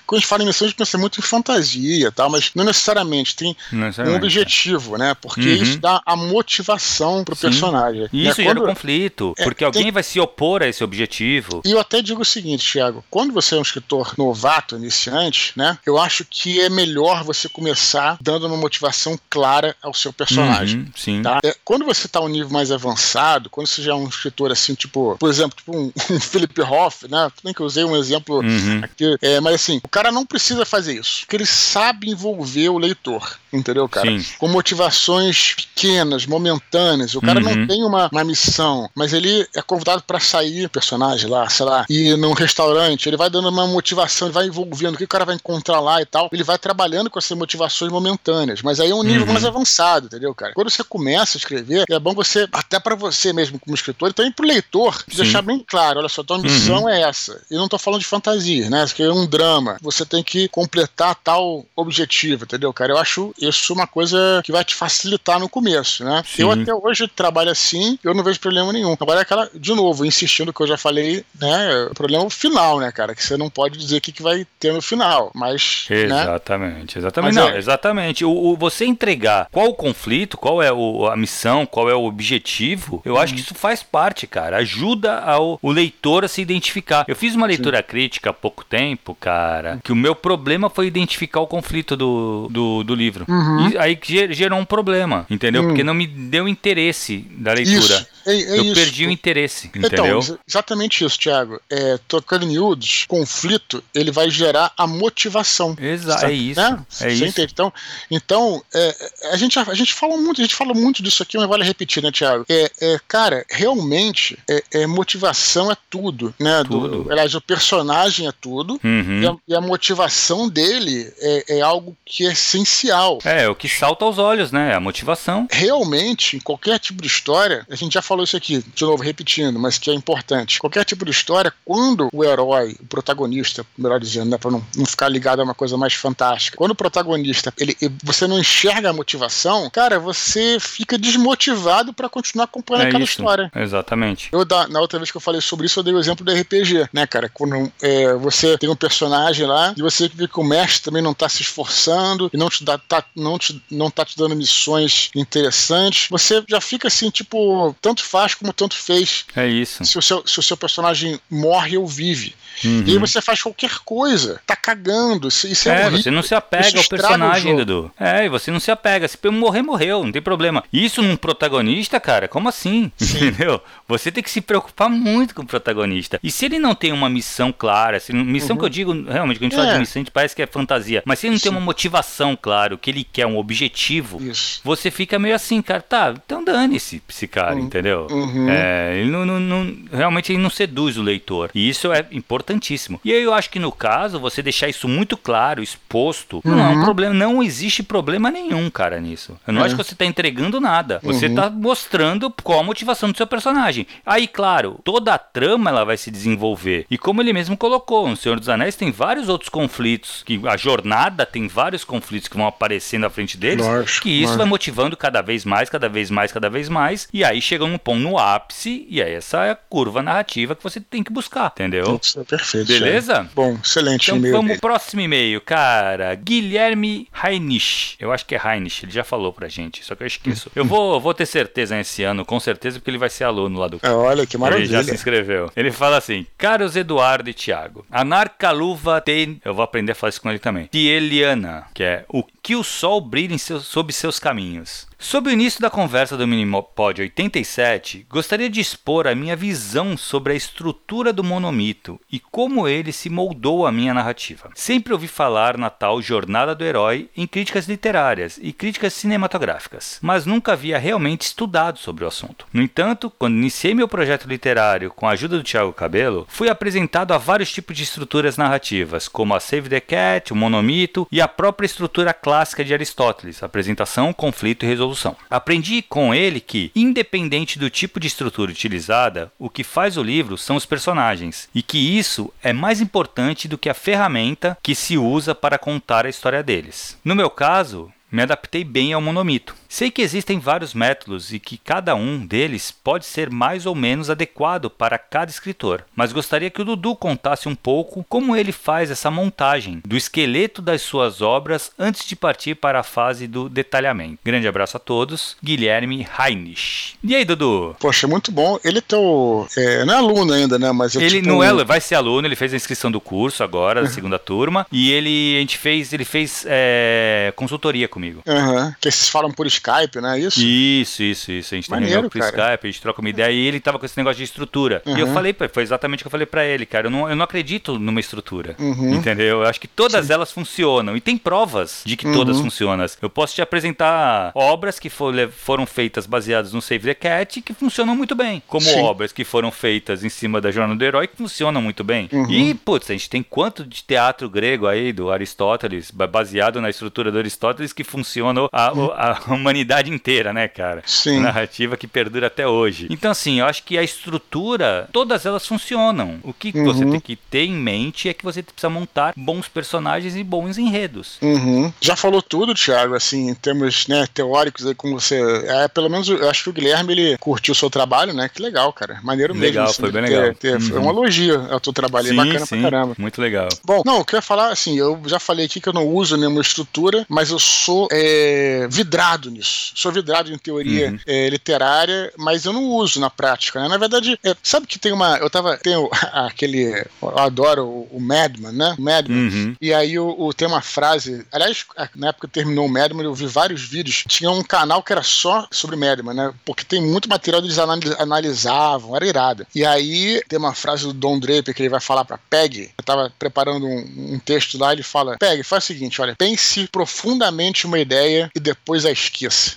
[0.07, 2.65] quando a gente fala em missão, a gente pensa muito em fantasia, tal, mas não
[2.65, 4.23] necessariamente tem necessariamente.
[4.23, 5.15] um objetivo, né?
[5.21, 5.63] Porque uhum.
[5.63, 7.43] isso dá a motivação pro Sim.
[7.43, 8.09] personagem.
[8.13, 8.31] E né?
[8.31, 9.93] isso quando, gera conflito, é, porque alguém tem...
[9.93, 11.63] vai se opor a esse objetivo.
[11.65, 15.79] E eu até digo o seguinte, Thiago, quando você é um escritor novato, iniciante, né?
[15.87, 20.81] Eu acho que é melhor você começar dando uma motivação clara ao seu personagem.
[20.81, 21.23] Uhum, sim.
[21.23, 21.41] Tá?
[21.45, 24.75] É, quando você tá um nível mais avançado, quando você já é um escritor assim,
[24.75, 27.31] tipo, por exemplo, tipo um, um Philip Hoff, né?
[27.45, 28.81] Nem que eu usei um exemplo uhum.
[28.83, 29.17] aqui.
[29.23, 31.21] É, mas assim, o cara não precisa fazer isso.
[31.21, 33.39] Porque ele sabe envolver o leitor.
[33.53, 34.09] Entendeu, cara?
[34.09, 34.25] Sim.
[34.39, 37.15] Com motivações pequenas, momentâneas.
[37.15, 37.57] O cara uhum.
[37.57, 41.85] não tem uma, uma missão, mas ele é convidado para sair, personagem lá, sei lá,
[41.89, 45.25] e num restaurante, ele vai dando uma motivação, ele vai envolvendo o que o cara
[45.25, 46.29] vai encontrar lá e tal.
[46.33, 48.63] Ele vai trabalhando com essas motivações momentâneas.
[48.63, 49.33] Mas aí é um nível uhum.
[49.33, 50.53] mais avançado, entendeu, cara?
[50.55, 54.13] Quando você começa a escrever, é bom você, até para você mesmo como escritor, e
[54.13, 56.89] também pro leitor, deixar bem claro: olha só, tua missão uhum.
[56.89, 57.41] é essa.
[57.51, 58.85] E não tô falando de fantasia, né?
[58.85, 59.77] Isso aqui é um drama.
[59.81, 62.93] Você tem que completar tal objetivo, entendeu, cara?
[62.93, 66.23] Eu acho isso uma coisa que vai te facilitar no começo, né?
[66.27, 66.43] Sim.
[66.43, 68.97] Eu até hoje trabalho assim, eu não vejo problema nenhum.
[68.99, 71.87] Agora é aquela, de novo, insistindo que eu já falei, né?
[71.91, 73.15] O problema é o final, né, cara?
[73.15, 75.87] Que você não pode dizer o que, que vai ter no final, mas.
[75.89, 76.03] Né?
[76.03, 77.01] Exatamente, né?
[77.01, 77.35] exatamente.
[77.35, 77.59] Mas não, é...
[77.59, 78.25] exatamente.
[78.25, 82.05] O, o, você entregar qual o conflito, qual é o, a missão, qual é o
[82.05, 84.59] objetivo, eu acho que isso faz parte, cara.
[84.59, 87.05] Ajuda ao, o leitor a se identificar.
[87.09, 87.85] Eu fiz uma leitura Sim.
[87.85, 92.85] crítica há pouco tempo, cara, que o meu problema foi identificar o conflito do, do,
[92.85, 93.25] do livro.
[93.27, 93.71] Uhum.
[93.71, 93.99] E aí
[94.31, 95.63] gerou um problema, entendeu?
[95.63, 95.69] Hum.
[95.69, 97.95] Porque não me deu interesse da leitura.
[97.95, 98.20] Isso.
[98.31, 98.75] É, é eu isso.
[98.75, 100.21] perdi o interesse, então, entendeu?
[100.21, 101.61] Então, exatamente isso, Thiago.
[101.69, 105.77] É, tocando em miúdos, conflito, ele vai gerar a motivação.
[105.81, 106.61] Exato, é isso.
[106.61, 106.85] Né?
[107.01, 107.41] É isso.
[107.41, 107.73] Então,
[108.11, 108.97] então é,
[109.33, 112.03] a, gente, a gente fala muito, a gente fala muito disso aqui, mas vale repetir,
[112.03, 112.45] né, Thiago?
[112.49, 116.63] É, é cara, realmente, é, é, motivação é tudo, né?
[116.65, 117.05] Tudo.
[117.05, 119.23] Do, aliás, o personagem é tudo, uhum.
[119.23, 123.19] e, a, e, a, motivação dele é, é algo que é essencial.
[123.25, 124.75] É, o que salta aos olhos, né?
[124.75, 125.47] A motivação.
[125.51, 129.59] Realmente, em qualquer tipo de história, a gente já falou isso aqui, de novo, repetindo,
[129.59, 130.59] mas que é importante.
[130.59, 134.87] Qualquer tipo de história, quando o herói, o protagonista, melhor dizendo, né, para não, não
[134.87, 138.93] ficar ligado a uma coisa mais fantástica, quando o protagonista, ele, você não enxerga a
[138.93, 143.13] motivação, cara, você fica desmotivado para continuar acompanhando é aquela isso.
[143.13, 143.51] história.
[143.55, 144.29] Exatamente.
[144.33, 146.33] Eu, da, na outra vez que eu falei sobre isso, eu dei o exemplo do
[146.33, 147.29] RPG, né, cara?
[147.29, 151.15] Quando é, você tem um personagem lá e você vê que o mestre também não
[151.15, 155.11] tá se esforçando e não te dá, tá, não, te, não tá te dando missões
[155.15, 159.25] interessantes, você já fica assim, tipo, tanto tanto faz como tanto fez.
[159.37, 159.85] É isso.
[159.85, 162.35] Se o seu, se o seu personagem morre ou vive.
[162.65, 162.85] Uhum.
[162.87, 164.41] E aí você faz qualquer coisa.
[164.47, 165.29] Tá cagando.
[165.29, 166.03] Isso, é, é horrível.
[166.03, 167.91] você não se apega ao personagem, Dudu.
[167.99, 169.09] É, e você não se apega.
[169.09, 170.63] Se morrer, morreu, não tem problema.
[170.73, 172.91] Isso num protagonista, cara, como assim?
[172.97, 173.29] Sim.
[173.29, 173.61] Entendeu?
[173.89, 176.19] Você tem que se preocupar muito com o protagonista.
[176.23, 178.61] E se ele não tem uma missão clara, se, missão uhum.
[178.61, 179.57] que eu digo, realmente, quando a gente é.
[179.57, 179.79] fala de é.
[179.79, 181.03] missão, a gente parece que é fantasia.
[181.05, 181.43] Mas se ele não Sim.
[181.45, 184.61] tem uma motivação, claro, que ele quer um objetivo, Isso.
[184.65, 187.63] você fica meio assim, cara, tá, então dane-se esse cara, uhum.
[187.63, 188.07] entendeu?
[188.11, 188.49] Uhum.
[188.49, 191.51] É, ele não, não, não, realmente ele não seduz o leitor.
[191.55, 192.07] E isso é
[192.41, 193.01] importantíssimo.
[193.05, 196.53] E aí eu acho que no caso, você deixar isso muito claro, exposto, uhum.
[196.53, 196.85] não é um uhum.
[196.85, 199.39] problema, não existe problema nenhum, cara, nisso.
[199.47, 199.67] Eu não é.
[199.67, 201.01] acho que você tá entregando nada.
[201.03, 201.35] Você uhum.
[201.35, 203.87] tá mostrando qual a motivação do seu personagem.
[204.05, 206.87] Aí, claro, toda a trama ela vai se desenvolver.
[206.91, 210.57] E como ele mesmo colocou, no Senhor dos Anéis tem vários outros conflitos, que a
[210.57, 213.67] jornada tem vários conflitos que vão aparecendo à frente deles,
[214.01, 217.41] que isso vai motivando cada vez mais, cada vez mais, cada vez mais, e aí
[217.41, 221.53] chega um interrompam no ápice, e é essa curva narrativa que você tem que buscar,
[221.55, 221.99] entendeu?
[222.03, 222.69] Isso é perfeito.
[222.69, 223.29] Beleza?
[223.35, 224.33] Bom, excelente então, e-mail.
[224.35, 224.61] Vamos dele.
[224.61, 226.15] pro próximo e-mail, cara.
[226.15, 227.97] Guilherme Heinrich.
[227.99, 230.51] Eu acho que é Heinrich, ele já falou pra gente, só que eu esqueço.
[230.55, 233.69] eu vou, vou ter certeza esse ano, com certeza, porque ele vai ser aluno lá
[233.69, 234.65] do É, olha que maravilha.
[234.65, 235.51] ele já se inscreveu.
[235.57, 239.41] Ele fala assim: Caros Eduardo e Thiago, Anarcaluva tem.
[239.45, 240.67] Eu vou aprender a falar isso com ele também.
[240.67, 244.89] Tieliana, que é o que o sol brilhe em seu- sob seus caminhos.
[244.99, 250.35] Sob o início da conversa do Minipod 87, gostaria de expor a minha visão sobre
[250.35, 254.51] a estrutura do monomito e como ele se moldou a minha narrativa.
[254.55, 260.27] Sempre ouvi falar na tal jornada do herói em críticas literárias e críticas cinematográficas, mas
[260.27, 262.47] nunca havia realmente estudado sobre o assunto.
[262.53, 267.13] No entanto, quando iniciei meu projeto literário com a ajuda do Thiago Cabelo, fui apresentado
[267.13, 271.29] a vários tipos de estruturas narrativas, como a Save the Cat, o monomito e a
[271.29, 272.30] própria estrutura clássica
[272.65, 275.17] de Aristóteles, apresentação, conflito e resolução.
[275.29, 280.39] Aprendi com ele que, independente do tipo de estrutura utilizada, o que faz o livro
[280.39, 284.97] são os personagens, e que isso é mais importante do que a ferramenta que se
[284.97, 286.97] usa para contar a história deles.
[287.05, 289.55] No meu caso, me adaptei bem ao monomito.
[289.73, 294.11] Sei que existem vários métodos e que cada um deles pode ser mais ou menos
[294.11, 298.91] adequado para cada escritor, mas gostaria que o Dudu contasse um pouco como ele faz
[298.91, 304.19] essa montagem do esqueleto das suas obras antes de partir para a fase do detalhamento.
[304.25, 306.97] Grande abraço a todos, Guilherme Heinrich.
[307.05, 307.77] E aí, Dudu?
[307.79, 308.59] Poxa, muito bom.
[308.65, 309.47] Ele é teu.
[309.57, 310.73] É, não é aluno ainda, né?
[310.73, 313.45] Mas é Ele tipo não é, vai ser aluno, ele fez a inscrição do curso
[313.45, 318.21] agora, da segunda turma, e ele a gente fez, ele fez é, consultoria comigo.
[318.27, 318.75] Aham.
[318.81, 320.19] Que vocês falam por Skype, né?
[320.19, 320.41] Isso?
[320.41, 321.55] Isso, isso, isso.
[321.55, 322.31] A gente tem Maneiro, reunião por cara.
[322.55, 324.83] Skype, a gente troca uma ideia e ele tava com esse negócio de estrutura.
[324.87, 325.15] E eu Uhum.
[325.15, 326.87] falei, foi exatamente o que eu falei pra ele, cara.
[326.87, 328.55] Eu não, eu não acredito numa estrutura.
[328.59, 328.95] Uhum.
[328.95, 329.43] Entendeu?
[329.43, 330.97] Eu acho que todas elas funcionam.
[330.97, 332.45] E tem provas de que todas Uhum.
[332.45, 332.85] funcionam.
[333.03, 337.53] Eu posso te apresentar obras que for- foram feitas baseadas no Save the Cat que
[337.53, 338.43] funcionam muito bem.
[338.47, 338.81] Como Sim.
[338.81, 342.09] obras que foram feitas em cima da Jornada do Herói que funcionam muito bem.
[342.13, 342.31] Uhum.
[342.31, 346.71] E, putz, a gente tem quanto de teatro grego aí, do Aristóteles, ba- baseado na
[346.71, 349.13] estrutura do Aristóteles, que funcionou a, o- a
[349.51, 350.83] humanidade inteira, né, cara?
[350.87, 351.21] Sim.
[351.21, 352.87] Narrativa que perdura até hoje.
[352.91, 356.19] Então, assim, eu acho que a estrutura, todas elas funcionam.
[356.23, 356.65] O que Uhum.
[356.65, 360.59] você tem que ter em mente é que você precisa montar bons personagens e bons
[360.59, 361.19] enredos.
[361.21, 361.73] Uhum.
[361.81, 365.21] Já falou tudo, Thiago, assim, em termos né, teóricos aí, como você.
[365.47, 368.29] É, pelo menos eu acho que o Guilherme ele curtiu o seu trabalho, né?
[368.33, 369.01] Que legal, cara.
[369.03, 369.81] Maneiro Legal, mesmo.
[369.81, 370.35] foi bem ter- legal.
[370.35, 370.87] ter- Foi Uhum.
[370.87, 372.95] um elogio ao teu trabalho, é bacana pra caramba.
[372.99, 373.49] muito legal.
[373.65, 376.41] Bom, não, eu queria falar assim, eu já falei aqui que eu não uso nenhuma
[376.41, 379.40] estrutura, mas eu sou é, vidrado nisso.
[379.43, 380.99] Sou vidrado em teoria Uhum.
[381.07, 383.69] é, literária, mas eu não uso na prática, né?
[383.69, 385.17] Na verdade, é, sabe que tem uma.
[385.19, 385.57] Eu tava.
[385.59, 386.85] Tem o- aquele.
[387.03, 388.75] Eu adoro o, o Madman, né?
[388.79, 389.19] O Madman.
[389.29, 389.57] Uhum.
[389.61, 391.25] E aí o, o- tem uma frase.
[391.33, 391.65] Aliás,
[391.97, 394.05] na época que terminou o Madman, eu vi vários vídeos.
[394.09, 396.33] Tinha um canal que era só sobre Madman, né?
[396.45, 399.47] Porque tem muito material que eles anali- analisavam, era irado.
[399.55, 402.71] E aí tem uma frase do Don Draper que ele vai falar pra Peg.
[402.77, 406.67] Eu tava preparando um, um texto lá, ele fala: Peg, faz o seguinte: olha, pense
[406.69, 408.91] profundamente uma ideia e depois a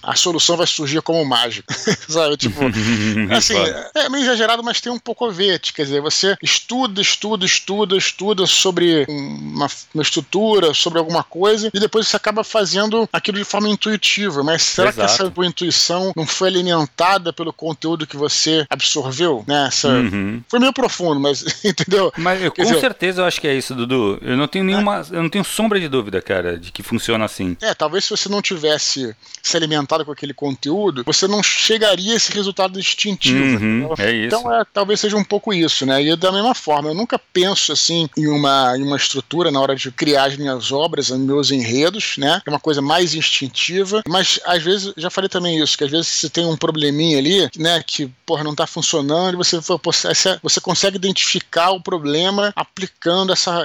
[0.02, 1.68] A solução vai surgir como mágico.
[2.08, 2.38] Sabe?
[2.38, 2.60] Tipo.
[3.36, 3.92] Assim, Foda.
[3.96, 5.60] é meio exagerado, mas tem um pouco a ver.
[5.60, 11.80] Quer dizer, você estuda, estuda, estuda, estuda sobre uma, uma estrutura, sobre alguma coisa, e
[11.80, 14.44] depois você acaba fazendo aquilo de forma intuitiva.
[14.44, 15.14] Mas será que Exato.
[15.24, 19.44] essa tua intuição não foi alimentada pelo conteúdo que você absorveu?
[19.48, 19.68] Né?
[19.68, 20.42] Essa- Uhum.
[20.50, 22.12] Foi meio profundo, mas entendeu?
[22.18, 24.18] Mas eu, com dizer- certeza eu acho que é isso, Dudu.
[24.22, 25.06] Eu não tenho nenhuma.
[25.12, 27.56] Eu não tenho sombra de dúvida, cara, de que funciona assim.
[27.62, 32.16] É, talvez se você não tivesse se alimentado com aquele conteúdo, você não chegaria a
[32.16, 33.64] esse resultado instintivo.
[33.64, 34.26] Uhum, é.
[34.26, 36.04] Então, é, talvez seja um pouco isso, né?
[36.04, 39.76] E da mesma forma, eu nunca penso assim em uma, em uma estrutura na hora
[39.76, 42.42] de criar as minhas obras, os meus enredos, né?
[42.46, 46.08] É uma coisa mais instintiva, mas às vezes, já falei também isso, que às vezes
[46.08, 47.84] você tem um probleminha ali, né?
[47.86, 53.64] Que, porra, não tá funcionando, e você, pô, você, consegue identificar o problema aplicando essa,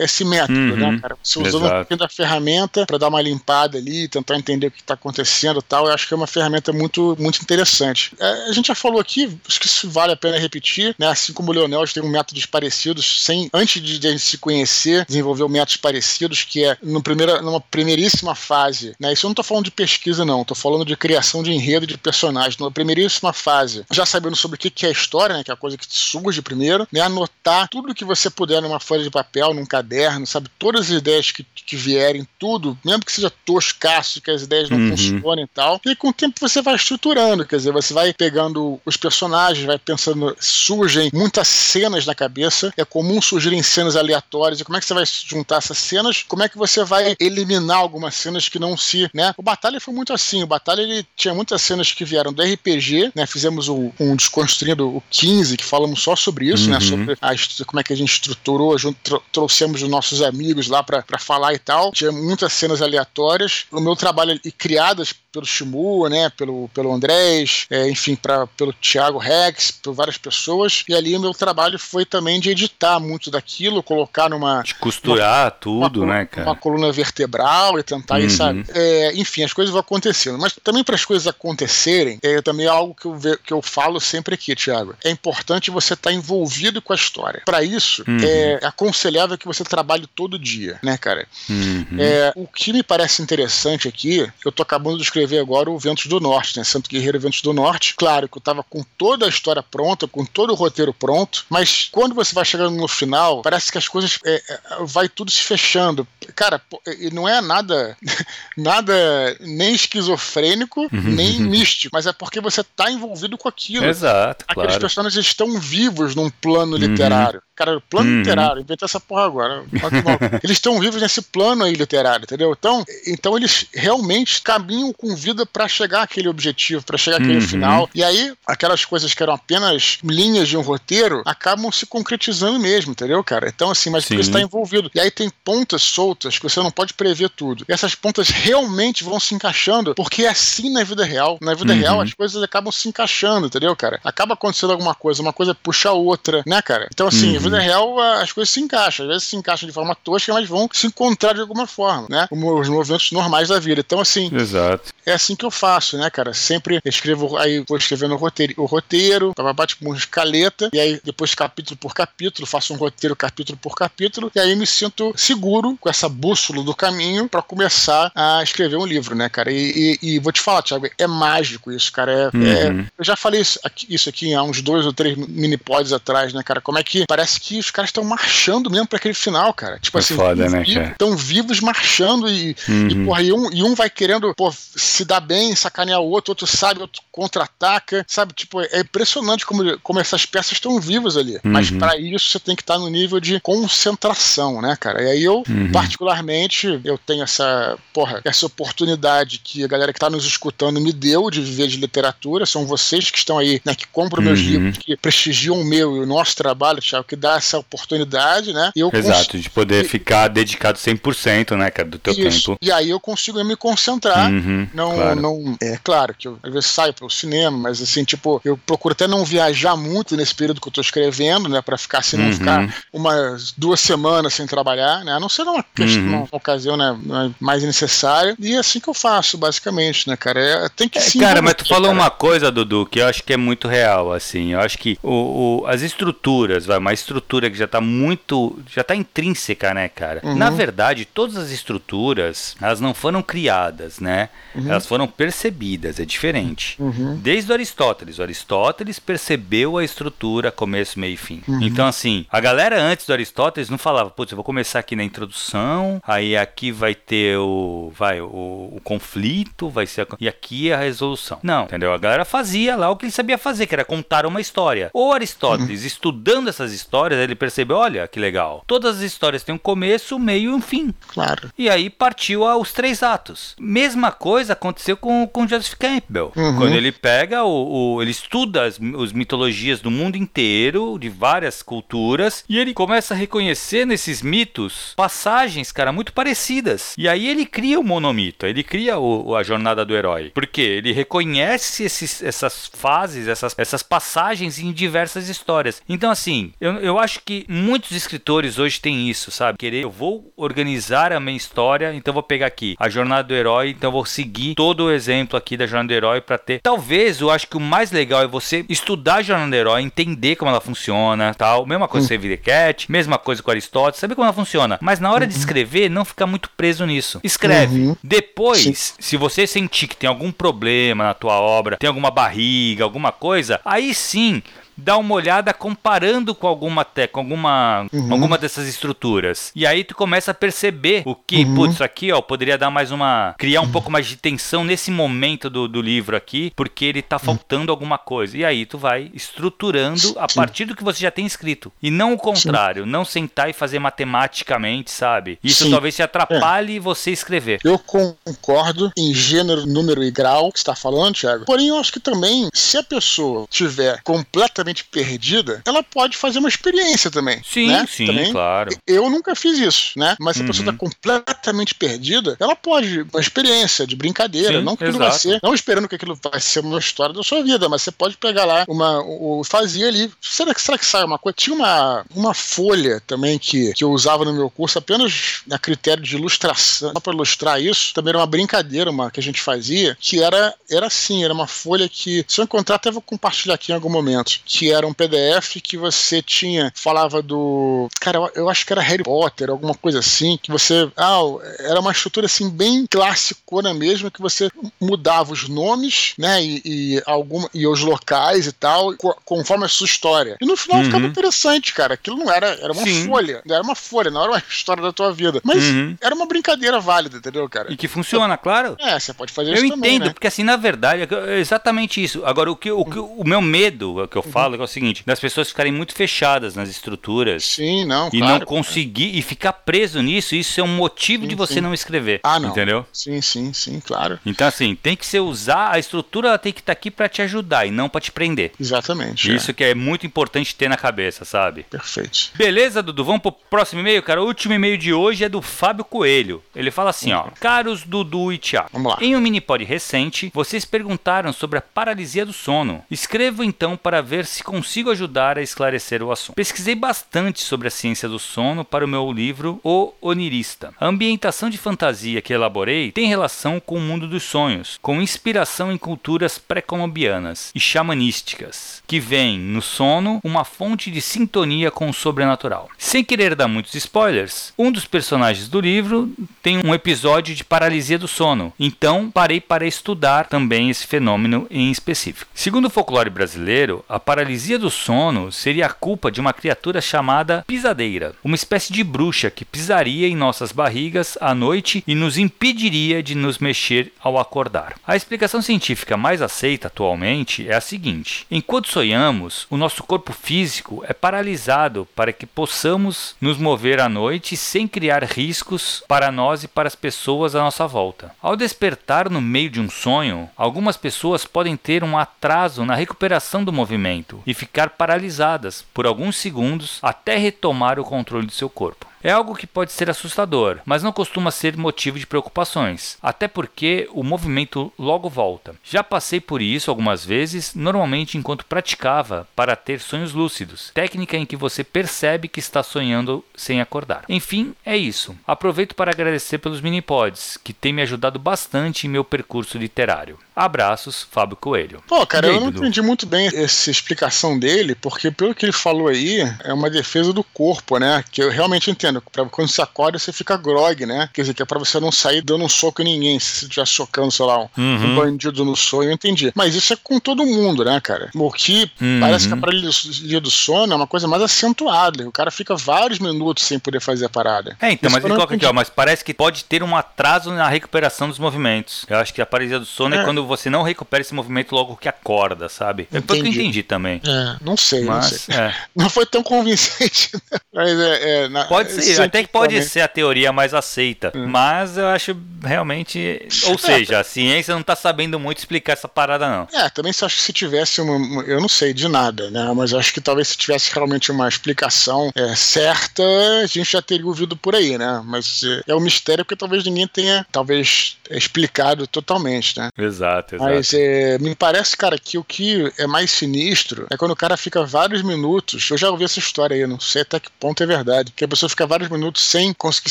[0.00, 1.16] esse método, Uhum, né, cara?
[1.22, 4.80] Você usando um pouquinho da ferramenta para dar uma limpada ali, tentar entender o que
[4.80, 8.12] está acontecendo e tal, eu acho que é uma ferramenta muito, muito interessante.
[8.18, 11.06] É, a gente já falou aqui, acho que isso vale a pena repetir, né?
[11.06, 15.04] Assim como o Leonel tem um métodos parecidos, sem, antes de a gente se conhecer,
[15.06, 19.12] desenvolveu métodos parecidos, que é no primeira, numa primeiríssima fase, né?
[19.12, 21.96] Isso eu não estou falando de pesquisa, não, estou falando de criação de enredo de
[21.96, 22.56] personagens.
[22.56, 25.44] Numa primeiríssima fase, já sabendo sobre o que que é a história, né?
[25.44, 27.00] Que é a coisa que surge primeiro, né?
[27.00, 30.50] Anotar tudo que você puder numa folha de papel, num caderno, sabe?
[30.58, 34.88] Todas as ideias que, que vierem, tudo, mesmo que seja toscaço, que as ideias não
[34.88, 35.17] Uhum.
[35.42, 35.80] E tal.
[35.84, 39.78] E com o tempo você vai estruturando, quer dizer, você vai pegando os personagens, vai
[39.78, 44.86] pensando, surgem muitas cenas na cabeça, é comum surgirem cenas aleatórias, e como é que
[44.86, 46.24] você vai juntar essas cenas?
[46.26, 49.34] Como é que você vai eliminar algumas cenas que não se, né?
[49.36, 53.12] O Batalha foi muito assim, o Batalha ele tinha muitas cenas que vieram do RPG,
[53.14, 53.26] né?
[53.26, 56.78] Fizemos um, um desconstruindo o 15, que falamos só sobre isso, né?
[56.78, 57.04] uhum.
[57.04, 57.16] né?
[57.16, 61.18] Sobre a, como é que a gente estruturou, junto, trouxemos os nossos amigos lá para
[61.18, 61.92] falar e tal.
[61.92, 63.66] Tinha muitas cenas aleatórias.
[63.70, 68.72] O meu trabalho e criadas pelo Shimu, né, pelo, pelo Andrés, é, enfim, pra, pelo
[68.72, 70.84] Thiago Rex, por várias pessoas.
[70.88, 74.62] E ali o meu trabalho foi também de editar muito daquilo, colocar numa.
[74.62, 76.48] De costurar uma, tudo, uma, né, cara?
[76.48, 78.30] Uma coluna vertebral e tentar, uhum.
[78.30, 78.64] sabe?
[78.74, 80.38] É, enfim, as coisas vão acontecendo.
[80.38, 83.62] Mas também para as coisas acontecerem, é também é algo que eu, ve, que eu
[83.62, 84.94] falo sempre aqui, Thiago.
[85.04, 87.42] É importante você estar tá envolvido com a história.
[87.44, 88.18] Para isso, uhum.
[88.22, 91.26] é aconselhável que você trabalhe todo dia, né, cara?
[91.48, 91.86] Uhum.
[91.98, 96.06] É, o que me parece interessante aqui, eu tô acabando de escrever agora o Ventos
[96.06, 96.64] do Norte, né?
[96.64, 97.94] Santo Guerreiro Ventos do Norte.
[97.96, 101.88] Claro que eu tava com toda a história pronta, com todo o roteiro pronto, mas
[101.90, 105.42] quando você vai chegando no final, parece que as coisas é, é vai tudo se
[105.42, 106.06] fechando.
[106.34, 106.60] Cara,
[107.00, 107.96] e não é nada
[108.56, 108.94] nada
[109.40, 111.02] nem esquizofrênico, uhum.
[111.02, 113.86] nem místico, mas é porque você tá envolvido com aquilo.
[113.86, 114.44] Exato.
[114.48, 114.80] Aqueles claro.
[114.80, 116.78] personagens estão vivos num plano uhum.
[116.78, 117.42] literário.
[117.58, 118.18] Cara, plano uhum.
[118.18, 119.64] literário, inventei essa porra agora.
[120.44, 122.54] eles estão vivos nesse plano aí literário, entendeu?
[122.56, 127.40] Então, então eles realmente caminham com vida para chegar àquele objetivo, para chegar àquele uhum.
[127.40, 127.90] final.
[127.92, 132.92] E aí, aquelas coisas que eram apenas linhas de um roteiro acabam se concretizando mesmo,
[132.92, 133.48] entendeu, cara?
[133.48, 134.14] Então, assim, mas Sim.
[134.14, 134.88] porque está envolvido.
[134.94, 137.64] E aí tem pontas soltas que você não pode prever tudo.
[137.68, 141.38] E essas pontas realmente vão se encaixando, porque é assim na vida real.
[141.42, 141.80] Na vida uhum.
[141.80, 143.98] real, as coisas acabam se encaixando, entendeu, cara?
[144.04, 146.86] Acaba acontecendo alguma coisa, uma coisa puxa a outra, né, cara?
[146.92, 149.06] Então, assim, uhum vida real as coisas se encaixam.
[149.06, 152.26] Às vezes se encaixam de forma tosca, mas vão se encontrar de alguma forma, né?
[152.28, 153.80] Como os movimentos normais da vida.
[153.80, 154.92] Então, assim, Exato.
[155.04, 156.32] é assim que eu faço, né, cara?
[156.34, 161.00] Sempre escrevo, aí vou escrevendo o roteiro, o roteiro papapá, tipo uma escaleta, e aí
[161.02, 165.76] depois capítulo por capítulo, faço um roteiro capítulo por capítulo, e aí me sinto seguro
[165.80, 169.50] com essa bússola do caminho para começar a escrever um livro, né, cara?
[169.50, 172.12] E, e, e, vou te falar, Thiago, é mágico isso, cara.
[172.12, 172.80] É, uhum.
[172.80, 175.92] é, eu já falei isso aqui, isso aqui há uns dois ou três mini pods
[175.92, 176.60] atrás, né, cara?
[176.60, 179.78] Como é que parece que os caras estão marchando mesmo para aquele final, cara.
[179.78, 182.88] Tipo é assim, foda, né, estão vivos marchando e, uhum.
[182.88, 186.32] e, porra, e, um, e um vai querendo pô, se dar bem, sacanear o outro,
[186.32, 188.32] outro sabe, outro contra-ataca, sabe?
[188.32, 191.34] Tipo, é impressionante como, como essas peças estão vivas ali.
[191.36, 191.40] Uhum.
[191.44, 195.02] Mas para isso você tem que estar no nível de concentração, né, cara?
[195.02, 195.72] E aí eu, uhum.
[195.72, 200.92] particularmente, eu tenho essa, porra, essa oportunidade que a galera que tá nos escutando me
[200.92, 202.46] deu de viver de literatura.
[202.46, 204.46] São vocês que estão aí, né, que compram meus uhum.
[204.46, 208.70] livros, que prestigiam o meu e o nosso trabalho, Thiago, que dá essa oportunidade, né?
[208.74, 209.88] Eu Exato, de poder e...
[209.88, 212.52] ficar dedicado 100%, né, cara, do teu Isso.
[212.52, 212.58] tempo.
[212.62, 214.30] E aí eu consigo me concentrar.
[214.30, 215.20] Uhum, não, claro.
[215.20, 215.56] não.
[215.60, 219.06] É claro que eu às vezes saio pro cinema, mas assim, tipo, eu procuro até
[219.06, 221.60] não viajar muito nesse período que eu tô escrevendo, né?
[221.60, 222.32] Pra ficar assim, não uhum.
[222.32, 225.12] ficar umas duas semanas sem trabalhar, né?
[225.12, 226.18] A não ser numa, questão, uhum.
[226.20, 226.96] uma ocasião né,
[227.40, 228.36] mais necessária.
[228.38, 230.40] E é assim que eu faço, basicamente, né, cara?
[230.40, 231.20] É, tem que é, sim.
[231.20, 232.00] Cara, mas tu falou cara.
[232.00, 234.52] uma coisa, Dudu, que eu acho que é muito real, assim.
[234.52, 238.82] Eu acho que o, o as estruturas, vai, uma estrutura que já está muito, já
[238.82, 240.20] está intrínseca, né, cara?
[240.24, 240.36] Uhum.
[240.36, 244.28] Na verdade, todas as estruturas, elas não foram criadas, né?
[244.54, 244.70] Uhum.
[244.70, 246.76] Elas foram percebidas, é diferente.
[246.78, 247.16] Uhum.
[247.16, 251.42] Desde o Aristóteles, o Aristóteles percebeu a estrutura começo, meio e fim.
[251.46, 251.62] Uhum.
[251.62, 255.04] Então, assim, a galera antes do Aristóteles não falava, putz, eu vou começar aqui na
[255.04, 260.70] introdução, aí aqui vai ter o, vai, o, o conflito, vai ser a, e aqui
[260.70, 261.38] é a resolução.
[261.42, 261.92] Não, entendeu?
[261.92, 264.90] A galera fazia lá o que ele sabia fazer, que era contar uma história.
[264.92, 265.86] Ou Aristóteles, uhum.
[265.86, 268.64] estudando essas histórias, ele percebeu, olha que legal.
[268.66, 270.94] Todas as histórias têm um começo, meio e um fim.
[271.08, 271.50] Claro.
[271.56, 273.54] E aí partiu aos três atos.
[273.58, 276.32] Mesma coisa aconteceu com, com Joseph Campbell.
[276.36, 276.56] Uhum.
[276.56, 281.62] Quando ele pega o, o ele estuda as, as mitologias do mundo inteiro, de várias
[281.62, 286.94] culturas, e ele começa a reconhecer nesses mitos passagens, cara, muito parecidas.
[286.96, 290.30] E aí ele cria o monomito, ele cria o, a jornada do herói.
[290.34, 295.82] Porque ele reconhece esses, essas fases, essas, essas passagens em diversas histórias.
[295.88, 299.58] Então, assim, eu, eu acho que muitos escritores hoje têm isso, sabe?
[299.58, 303.70] Querer, eu vou organizar a minha história, então vou pegar aqui a jornada do herói,
[303.70, 306.60] então vou seguir todo o exemplo aqui da jornada do herói para ter.
[306.60, 310.36] Talvez eu acho que o mais legal é você estudar a jornada do herói, entender
[310.36, 311.66] como ela funciona, tal.
[311.66, 312.36] Mesma coisa com uhum.
[312.36, 314.78] Cat, mesma coisa com Aristóteles, saber como ela funciona.
[314.80, 315.30] Mas na hora uhum.
[315.30, 317.20] de escrever, não ficar muito preso nisso.
[317.22, 317.78] Escreve.
[317.78, 317.96] Uhum.
[318.02, 318.74] Depois, Sim.
[318.74, 323.60] se você sentir que tem algum problema na tua obra, tem alguma barriga, alguma coisa,
[323.64, 324.42] aí sim
[324.78, 328.12] dá uma olhada comparando com alguma te, com alguma, uhum.
[328.12, 329.50] alguma dessas estruturas.
[329.54, 331.54] E aí tu começa a perceber o que, uhum.
[331.54, 333.34] putz, aqui ó, poderia dar mais uma.
[333.36, 333.72] criar um uhum.
[333.72, 337.24] pouco mais de tensão nesse momento do, do livro aqui, porque ele tá uhum.
[337.24, 338.36] faltando alguma coisa.
[338.36, 341.72] E aí tu vai estruturando a partir do que você já tem escrito.
[341.82, 342.90] E não o contrário, Sim.
[342.90, 345.38] não sentar e fazer matematicamente, sabe?
[345.42, 345.70] Isso Sim.
[345.70, 346.80] talvez te atrapalhe é.
[346.80, 347.60] você escrever.
[347.64, 351.44] Eu concordo em gênero, número e grau que está falando, Thiago.
[351.44, 356.48] Porém, eu acho que também, se a pessoa tiver completamente perdida, ela pode fazer uma
[356.48, 357.42] experiência também.
[357.44, 357.86] Sim, né?
[357.88, 358.32] sim, também.
[358.32, 358.70] claro.
[358.86, 360.16] Eu nunca fiz isso, né?
[360.20, 360.90] Mas se a pessoa está uhum.
[360.90, 365.54] completamente perdida, ela pode uma experiência de brincadeira, sim, não que aquilo vai ser, não
[365.54, 368.64] esperando que aquilo vai ser uma história da sua vida, mas você pode pegar lá
[368.68, 370.10] uma, o, fazia ali.
[370.20, 371.36] Será que será que sai uma coisa?
[371.36, 376.02] Tinha uma, uma folha também que, que eu usava no meu curso apenas a critério
[376.02, 377.92] de ilustração, só para ilustrar isso.
[377.94, 381.46] Também era uma brincadeira, uma que a gente fazia, que era era assim, era uma
[381.46, 384.92] folha que se eu encontrar até vou compartilhar aqui em algum momento, que era um
[384.92, 389.74] PDF que você tinha falava do, cara, eu, eu acho que era Harry Potter, alguma
[389.74, 391.20] coisa assim, que você, ah,
[391.60, 394.50] era uma estrutura assim bem classicona mesmo, que você
[394.80, 398.94] mudava os nomes, né, e, e alguma e os locais e tal,
[399.24, 400.36] conforme a sua história.
[400.40, 400.84] E no final uhum.
[400.84, 401.94] ficava interessante, cara.
[401.94, 403.06] Aquilo não era, era uma Sim.
[403.06, 405.40] folha, era uma folha, não era uma história da tua vida.
[405.44, 405.96] Mas uhum.
[406.00, 407.72] era uma brincadeira válida, entendeu, cara?
[407.72, 408.76] E que funciona, claro.
[408.78, 410.10] É, você pode fazer eu isso entendo, também, né?
[410.10, 412.24] porque assim, na verdade, é exatamente isso.
[412.24, 414.32] Agora, o que, o, que, o meu medo, que eu uhum.
[414.48, 417.44] Falo, é o seguinte, das pessoas ficarem muito fechadas nas estruturas.
[417.44, 421.28] Sim, não, E claro, não conseguir, e ficar preso nisso, isso é um motivo sim,
[421.28, 421.60] de você sim.
[421.60, 422.20] não escrever.
[422.22, 422.50] Ah, não.
[422.50, 422.86] Entendeu?
[422.92, 424.18] Sim, sim, sim, claro.
[424.24, 427.08] Então, assim, tem que ser usar, a estrutura ela tem que estar tá aqui para
[427.08, 428.52] te ajudar e não para te prender.
[428.58, 429.34] Exatamente.
[429.34, 429.54] Isso é.
[429.54, 431.64] que é muito importante ter na cabeça, sabe?
[431.64, 432.30] Perfeito.
[432.34, 433.04] Beleza, Dudu?
[433.04, 434.22] Vamos pro próximo e-mail, cara.
[434.22, 436.42] O último e-mail de hoje é do Fábio Coelho.
[436.54, 437.26] Ele fala assim, ó.
[437.40, 438.70] Caros Dudu e Tiago.
[438.72, 438.98] Vamos lá.
[439.00, 442.82] Em um mini pod recente, vocês perguntaram sobre a paralisia do sono.
[442.90, 446.36] Escrevo então para ver se consigo ajudar a esclarecer o assunto.
[446.36, 450.72] Pesquisei bastante sobre a ciência do sono para o meu livro O Onirista.
[450.78, 455.72] A ambientação de fantasia que elaborei tem relação com o mundo dos sonhos, com inspiração
[455.72, 461.94] em culturas pré-colombianas e xamanísticas, que veem no sono uma fonte de sintonia com o
[461.94, 462.68] sobrenatural.
[462.78, 466.12] Sem querer dar muitos spoilers, um dos personagens do livro
[466.42, 471.70] tem um episódio de paralisia do sono, então parei para estudar também esse fenômeno em
[471.70, 472.30] específico.
[472.34, 477.44] Segundo o folclore brasileiro, a paralisia do sono seria a culpa de uma criatura chamada
[477.46, 483.00] pisadeira, uma espécie de bruxa que pisaria em nossas barrigas à noite e nos impediria
[483.00, 484.74] de nos mexer ao acordar.
[484.84, 490.82] A explicação científica mais aceita atualmente é a seguinte: enquanto sonhamos, o nosso corpo físico
[490.88, 496.48] é paralisado para que possamos nos mover à noite sem criar riscos para nós e
[496.48, 498.10] para as pessoas à nossa volta.
[498.20, 503.44] Ao despertar no meio de um sonho, algumas pessoas podem ter um atraso na recuperação
[503.44, 508.86] do movimento e ficar paralisadas por alguns segundos até retomar o controle do seu corpo.
[509.02, 513.88] É algo que pode ser assustador, mas não costuma ser motivo de preocupações, até porque
[513.92, 515.54] o movimento logo volta.
[515.62, 521.26] Já passei por isso algumas vezes, normalmente enquanto praticava para ter sonhos lúcidos, técnica em
[521.26, 524.04] que você percebe que está sonhando sem acordar.
[524.08, 525.16] Enfim, é isso.
[525.26, 530.18] Aproveito para agradecer pelos mini-pods, que tem me ajudado bastante em meu percurso literário.
[530.34, 531.82] Abraços, Fábio Coelho.
[531.86, 532.60] Pô, cara, aí, eu não Dudu?
[532.60, 537.12] entendi muito bem essa explicação dele, porque pelo que ele falou aí, é uma defesa
[537.12, 538.04] do corpo, né?
[538.10, 538.87] Que eu realmente entendo.
[539.12, 541.08] Pra, quando você acorda, você fica grog, né?
[541.12, 543.44] Quer dizer, que é pra você não sair dando um soco em ninguém, se você
[543.46, 544.92] estiver socando, sei lá, um, uhum.
[544.92, 546.32] um, bandido no sonho, eu entendi.
[546.34, 548.10] Mas isso é com todo mundo, né, cara?
[548.14, 549.00] O que uhum.
[549.00, 552.08] parece que a paralisia do sono é uma coisa mais acentuada.
[552.08, 554.56] O cara fica vários minutos sem poder fazer a parada.
[554.60, 557.30] É, então, isso mas ele coloca aqui, ó, mas parece que pode ter um atraso
[557.30, 558.84] na recuperação dos movimentos.
[558.88, 561.54] Eu acho que a paralisia do sono é, é quando você não recupera esse movimento
[561.54, 562.88] logo que acorda, sabe?
[562.92, 563.22] É entendi.
[563.22, 564.00] que eu entendi também.
[564.04, 565.34] É, não sei, Mas, não sei.
[565.34, 565.54] É.
[565.74, 567.10] Não foi tão convincente.
[567.14, 567.38] Né?
[567.52, 569.68] Mas é, é na, pode ser, até que pode também.
[569.68, 571.12] ser a teoria mais aceita.
[571.14, 571.26] Hum.
[571.26, 573.26] Mas eu acho realmente.
[573.46, 576.48] Ou seja, a ciência não tá sabendo muito explicar essa parada, não.
[576.52, 578.22] É, também se acho que se tivesse uma.
[578.24, 579.52] Eu não sei de nada, né?
[579.54, 583.02] Mas acho que talvez se tivesse realmente uma explicação é, certa,
[583.42, 585.02] a gente já teria ouvido por aí, né?
[585.04, 589.70] Mas é, é um mistério porque talvez ninguém tenha, talvez, explicado totalmente, né?
[589.76, 590.50] Exato, exato.
[590.50, 594.36] Mas é, me parece, cara, que o que é mais sinistro é quando o cara
[594.36, 595.68] fica vários minutos.
[595.70, 598.12] Eu já ouvi essa história aí, não sei até que ponto é verdade.
[598.14, 599.90] Que a pessoa fica vários minutos sem conseguir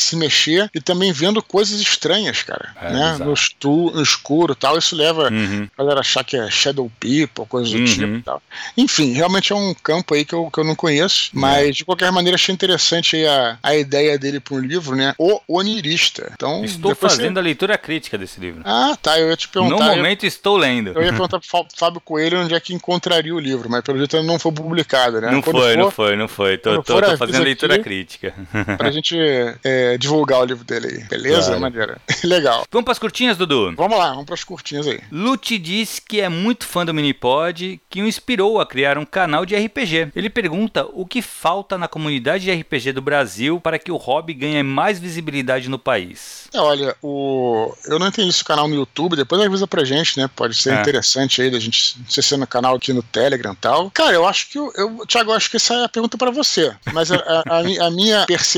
[0.00, 2.70] se mexer e também vendo coisas estranhas, cara.
[2.80, 3.16] É, né?
[3.18, 4.78] No, estu, no escuro e tal.
[4.78, 5.68] Isso leva uhum.
[5.76, 7.84] a galera achar que é Shadow People, coisas do uhum.
[7.84, 8.42] tipo e tal.
[8.76, 11.38] Enfim, realmente é um campo aí que eu, que eu não conheço, é.
[11.38, 15.14] mas de qualquer maneira achei interessante a, a ideia dele para um livro, né?
[15.18, 16.30] O Onirista.
[16.34, 17.40] Então, estou fazendo você...
[17.40, 18.62] a leitura crítica desse livro.
[18.64, 19.18] Ah, tá.
[19.18, 19.90] Eu ia te perguntar.
[19.90, 20.90] No momento eu, estou lendo.
[20.90, 24.22] Eu ia perguntar pro Fábio Coelho onde é que encontraria o livro, mas pelo jeito
[24.22, 25.30] não foi publicado, né?
[25.30, 26.58] Não foi, for, não foi, não foi.
[26.58, 28.34] Tô, tô, tô fazendo leitura aqui, crítica.
[28.76, 29.16] Pra gente
[29.64, 31.04] é, divulgar o livro dele aí.
[31.04, 31.46] Beleza?
[31.46, 31.60] Claro.
[31.60, 31.98] Maneira.
[32.24, 32.64] Legal.
[32.70, 33.74] Vamos pras curtinhas, Dudu?
[33.76, 35.00] Vamos lá, vamos pras curtinhas aí.
[35.10, 39.44] Lute diz que é muito fã do Minipod, que o inspirou a criar um canal
[39.44, 40.12] de RPG.
[40.14, 44.34] Ele pergunta o que falta na comunidade de RPG do Brasil para que o hobby
[44.34, 46.48] ganhe mais visibilidade no país.
[46.52, 47.74] É, olha, o...
[47.86, 50.28] eu não entendi esse canal no YouTube, depois avisa pra gente, né?
[50.34, 50.80] Pode ser é.
[50.80, 53.90] interessante aí da gente se ser no canal aqui no Telegram e tal.
[53.90, 56.30] Cara, eu acho que eu, eu Thiago, eu acho que essa é a pergunta para
[56.30, 56.74] você.
[56.92, 58.57] Mas a, a, a, minha percepção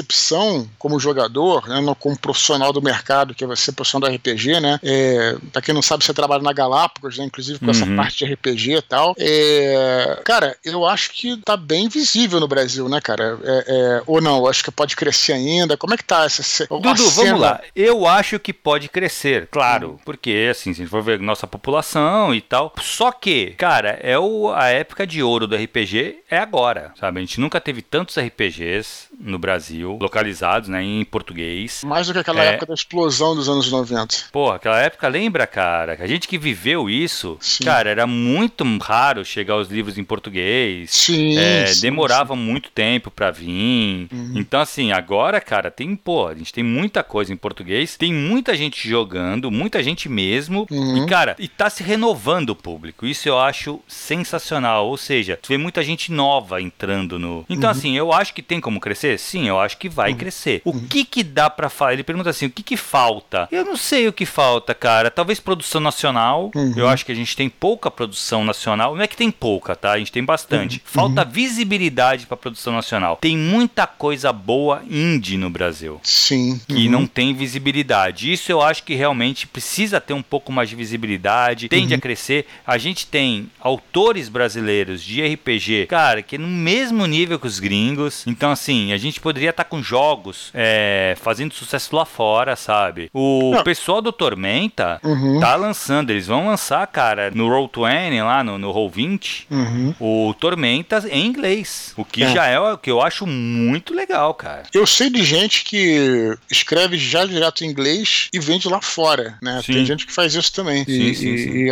[0.79, 4.79] como jogador, né, como profissional do mercado, que é você, profissional do RPG, né?
[4.83, 7.25] É, pra quem não sabe, você trabalha na Galápagos, né?
[7.25, 7.71] Inclusive com uhum.
[7.71, 9.15] essa parte de RPG e tal.
[9.19, 13.39] É, cara, eu acho que tá bem visível no Brasil, né, cara?
[13.43, 15.77] É, é, ou não, acho que pode crescer ainda.
[15.77, 16.67] Como é que tá essa.
[16.67, 17.61] Dudu, vamos lá.
[17.75, 19.93] Eu acho que pode crescer, claro.
[19.93, 19.99] Hum.
[20.05, 22.73] Porque, assim, se a gente for ver nossa população e tal.
[22.81, 27.19] Só que, cara, é o, a época de ouro do RPG é agora, sabe?
[27.19, 31.83] A gente nunca teve tantos RPGs no Brasil, localizados, né, em português.
[31.85, 32.49] Mais do que aquela é...
[32.49, 34.17] época da explosão dos anos 90.
[34.33, 35.97] Pô, aquela época, lembra, cara?
[36.01, 37.65] A gente que viveu isso, sim.
[37.65, 40.91] cara, era muito raro chegar os livros em português.
[40.91, 41.39] Sim.
[41.39, 42.41] É, sim demorava sim.
[42.41, 44.09] muito tempo para vir.
[44.13, 44.33] Uhum.
[44.37, 48.55] Então, assim, agora, cara, tem, pô, a gente tem muita coisa em português, tem muita
[48.55, 50.67] gente jogando, muita gente mesmo.
[50.71, 51.05] Uhum.
[51.05, 53.07] E, cara, e tá se renovando o público.
[53.07, 54.89] Isso eu acho sensacional.
[54.89, 57.45] Ou seja, tu vê muita gente nova entrando no.
[57.49, 57.77] Então, uhum.
[57.77, 59.19] assim, eu acho que tem como crescer?
[59.19, 60.19] Sim, eu acho que vai uhum.
[60.19, 60.61] crescer.
[60.65, 60.87] O uhum.
[60.87, 61.95] que que dá para falar?
[61.95, 63.49] Ele pergunta assim: o que que falta?
[63.51, 65.11] Eu não sei o que falta, cara.
[65.11, 66.51] Talvez produção nacional.
[66.55, 66.75] Uhum.
[66.77, 68.95] Eu acho que a gente tem pouca produção nacional.
[68.95, 69.93] Não é que tem pouca, tá?
[69.93, 70.77] A gente tem bastante.
[70.77, 70.83] Uhum.
[70.85, 71.31] Falta uhum.
[71.31, 73.17] visibilidade para produção nacional.
[73.17, 75.99] Tem muita coisa boa indie no Brasil.
[76.03, 76.61] Sim.
[76.69, 78.31] Que não tem visibilidade.
[78.31, 81.69] Isso eu acho que realmente precisa ter um pouco mais de visibilidade.
[81.69, 82.47] Tende a crescer.
[82.67, 87.59] A gente tem autores brasileiros de RPG, cara, que é no mesmo nível que os
[87.59, 88.27] gringos.
[88.27, 93.09] Então, assim, a gente poderia estar tá com jogos é, fazendo sucesso lá fora, sabe?
[93.15, 93.63] O Não.
[93.63, 95.39] pessoal do Tormenta uhum.
[95.41, 99.95] tá lançando, eles vão lançar, cara, no Roll20, lá no, no Roll20, uhum.
[100.01, 101.93] o Tormenta em inglês.
[101.97, 102.33] O que é.
[102.33, 104.65] já é o que eu acho muito legal, cara.
[104.75, 109.63] Eu sei de gente que escreve já direto em inglês e vende lá fora, né?
[109.65, 109.75] Sim.
[109.75, 110.85] Tem gente que faz isso também.
[110.85, 111.51] Sim, e, sim, sim.
[111.67, 111.71] e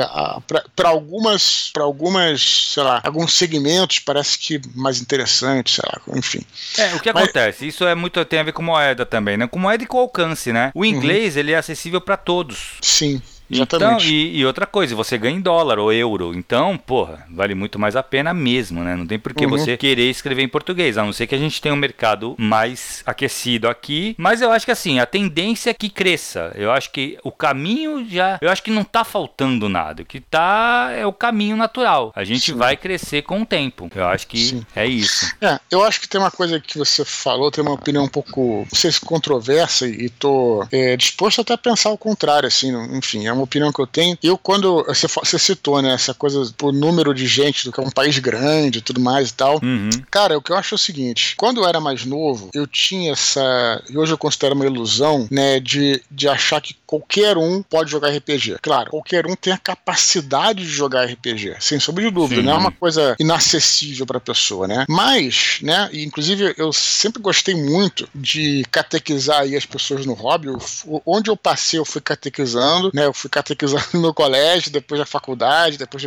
[0.76, 6.40] para algumas, para algumas, sei lá, alguns segmentos parece que mais interessante, sei lá, enfim.
[6.76, 7.24] É, o que Mas...
[7.24, 7.66] acontece?
[7.66, 9.46] Isso é muito tem a ver com moeda também, né?
[9.46, 10.70] Com moeda e com alcance, né?
[10.74, 11.40] O inglês uhum.
[11.40, 12.78] ele é acessível para todos.
[12.82, 13.20] Sim.
[13.50, 14.06] Exatamente.
[14.06, 16.34] Então, e, e, outra coisa, você ganha em dólar ou euro.
[16.34, 18.94] Então, porra, vale muito mais a pena mesmo, né?
[18.94, 19.50] Não tem por que uhum.
[19.50, 23.02] você querer escrever em português, a não ser que a gente tenha um mercado mais
[23.06, 24.14] aquecido aqui.
[24.18, 26.52] Mas eu acho que assim, a tendência é que cresça.
[26.54, 28.38] Eu acho que o caminho já.
[28.40, 30.02] Eu acho que não tá faltando nada.
[30.02, 32.12] O que tá é o caminho natural.
[32.14, 32.58] A gente Sim.
[32.58, 33.90] vai crescer com o tempo.
[33.94, 34.66] Eu acho que Sim.
[34.74, 35.26] é isso.
[35.40, 38.66] É, eu acho que tem uma coisa que você falou, tem uma opinião um pouco,
[38.70, 43.26] não sei se controversa, e tô é, disposto até a pensar o contrário, assim, enfim,
[43.26, 44.18] é uma opinião que eu tenho.
[44.22, 47.82] Eu, quando você, você citou, né, essa coisa por número de gente, do que é
[47.82, 49.60] um país grande e tudo mais e tal.
[49.62, 49.90] Uhum.
[50.10, 53.12] Cara, o que eu acho é o seguinte: quando eu era mais novo, eu tinha
[53.12, 53.82] essa.
[53.88, 58.10] E hoje eu considero uma ilusão, né, de, de achar que qualquer um pode jogar
[58.10, 58.56] RPG.
[58.62, 62.46] Claro, qualquer um tem a capacidade de jogar RPG, sem sombra de dúvida, Sim.
[62.46, 64.86] não é uma coisa inacessível para a pessoa, né?
[64.88, 70.48] Mas, né, e inclusive eu sempre gostei muito de catequizar aí as pessoas no hobby.
[70.48, 70.58] Eu,
[71.04, 73.06] onde eu passei, eu fui catequizando, né?
[73.06, 76.04] Eu fui catequizando no colégio, depois da faculdade, depois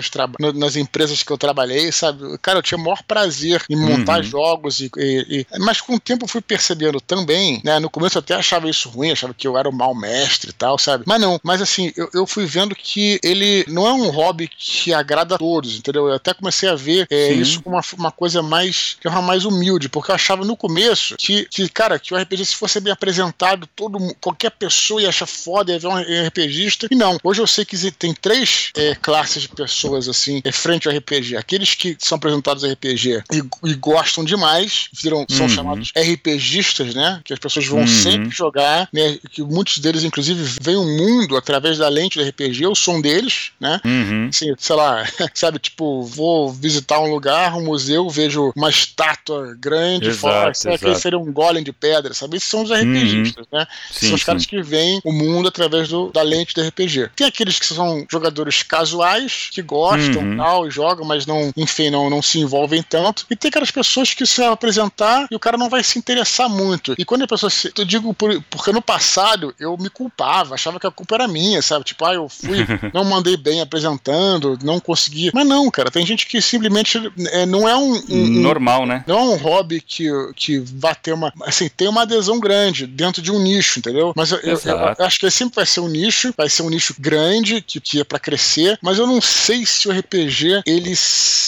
[0.55, 2.38] nas empresas que eu trabalhei, sabe?
[2.39, 4.24] Cara, eu tinha o maior prazer em montar uhum.
[4.24, 7.80] jogos e, e, e, Mas com o tempo eu fui percebendo também, né?
[7.80, 10.53] No começo eu até achava isso ruim, achava que eu era um mau mestre e
[10.53, 11.03] tal, sabe?
[11.07, 14.93] Mas não, mas assim, eu, eu fui vendo que ele não é um hobby que
[14.93, 16.07] agrada a todos, entendeu?
[16.07, 19.45] Eu até comecei a ver é, isso como uma, uma coisa mais, que uma mais
[19.45, 22.93] humilde, porque eu achava no começo que, que, cara, que o RPG se fosse bem
[22.93, 27.20] apresentado, todo, qualquer pessoa ia achar foda, ia ver um RPGista, e não, não.
[27.24, 31.38] Hoje eu sei que tem três é, classes de pessoas, assim, é, frente ao RPG.
[31.38, 35.49] Aqueles que são apresentados RPG e, e gostam demais, viram, são uhum.
[35.49, 37.22] chamados RPGistas, né?
[37.24, 37.88] Que as pessoas vão uhum.
[37.88, 39.18] sempre jogar, né?
[39.32, 42.64] Que muitos deles, inclusive, veem o mundo através da lente do RPG.
[42.64, 43.80] Eu sou um deles, né?
[43.86, 44.28] Uhum.
[44.30, 50.07] Assim, sei lá, sabe, tipo, vou visitar um lugar, um museu, vejo uma estátua grande,
[50.07, 52.38] exato, fora, sabe, aquele seria um golem de pedra, sabe?
[52.38, 53.59] Esses são os RPGistas, uhum.
[53.59, 53.68] né?
[53.91, 57.01] Sim, são os caras que veem o mundo através do, da lente do RPG.
[57.16, 60.38] Tem aqueles que são jogadores casuais, que gostam uhum.
[60.38, 63.26] tal, e jogam, mas não, enfim, não, não se envolvem tanto.
[63.30, 66.95] E tem aquelas pessoas que se apresentar e o cara não vai se interessar muito.
[66.97, 67.72] E quando a pessoa se.
[67.78, 71.62] Eu digo por, porque no passado eu me culpava, achava que a culpa era minha,
[71.62, 71.86] sabe?
[71.86, 75.32] Tipo, ah, eu fui, não mandei bem apresentando, não consegui.
[75.34, 79.04] Mas não, cara, tem gente que simplesmente é, não é um, um, Normal, né?
[79.08, 81.34] Não é um hobby que, que vai ter uma.
[81.43, 84.14] Assim, tem uma adesão grande dentro de um nicho, entendeu?
[84.16, 86.91] Mas eu, eu, eu acho que sempre vai ser um nicho, vai ser um nicho
[86.98, 90.94] grande que, que é para crescer, mas eu não sei se o RPG ele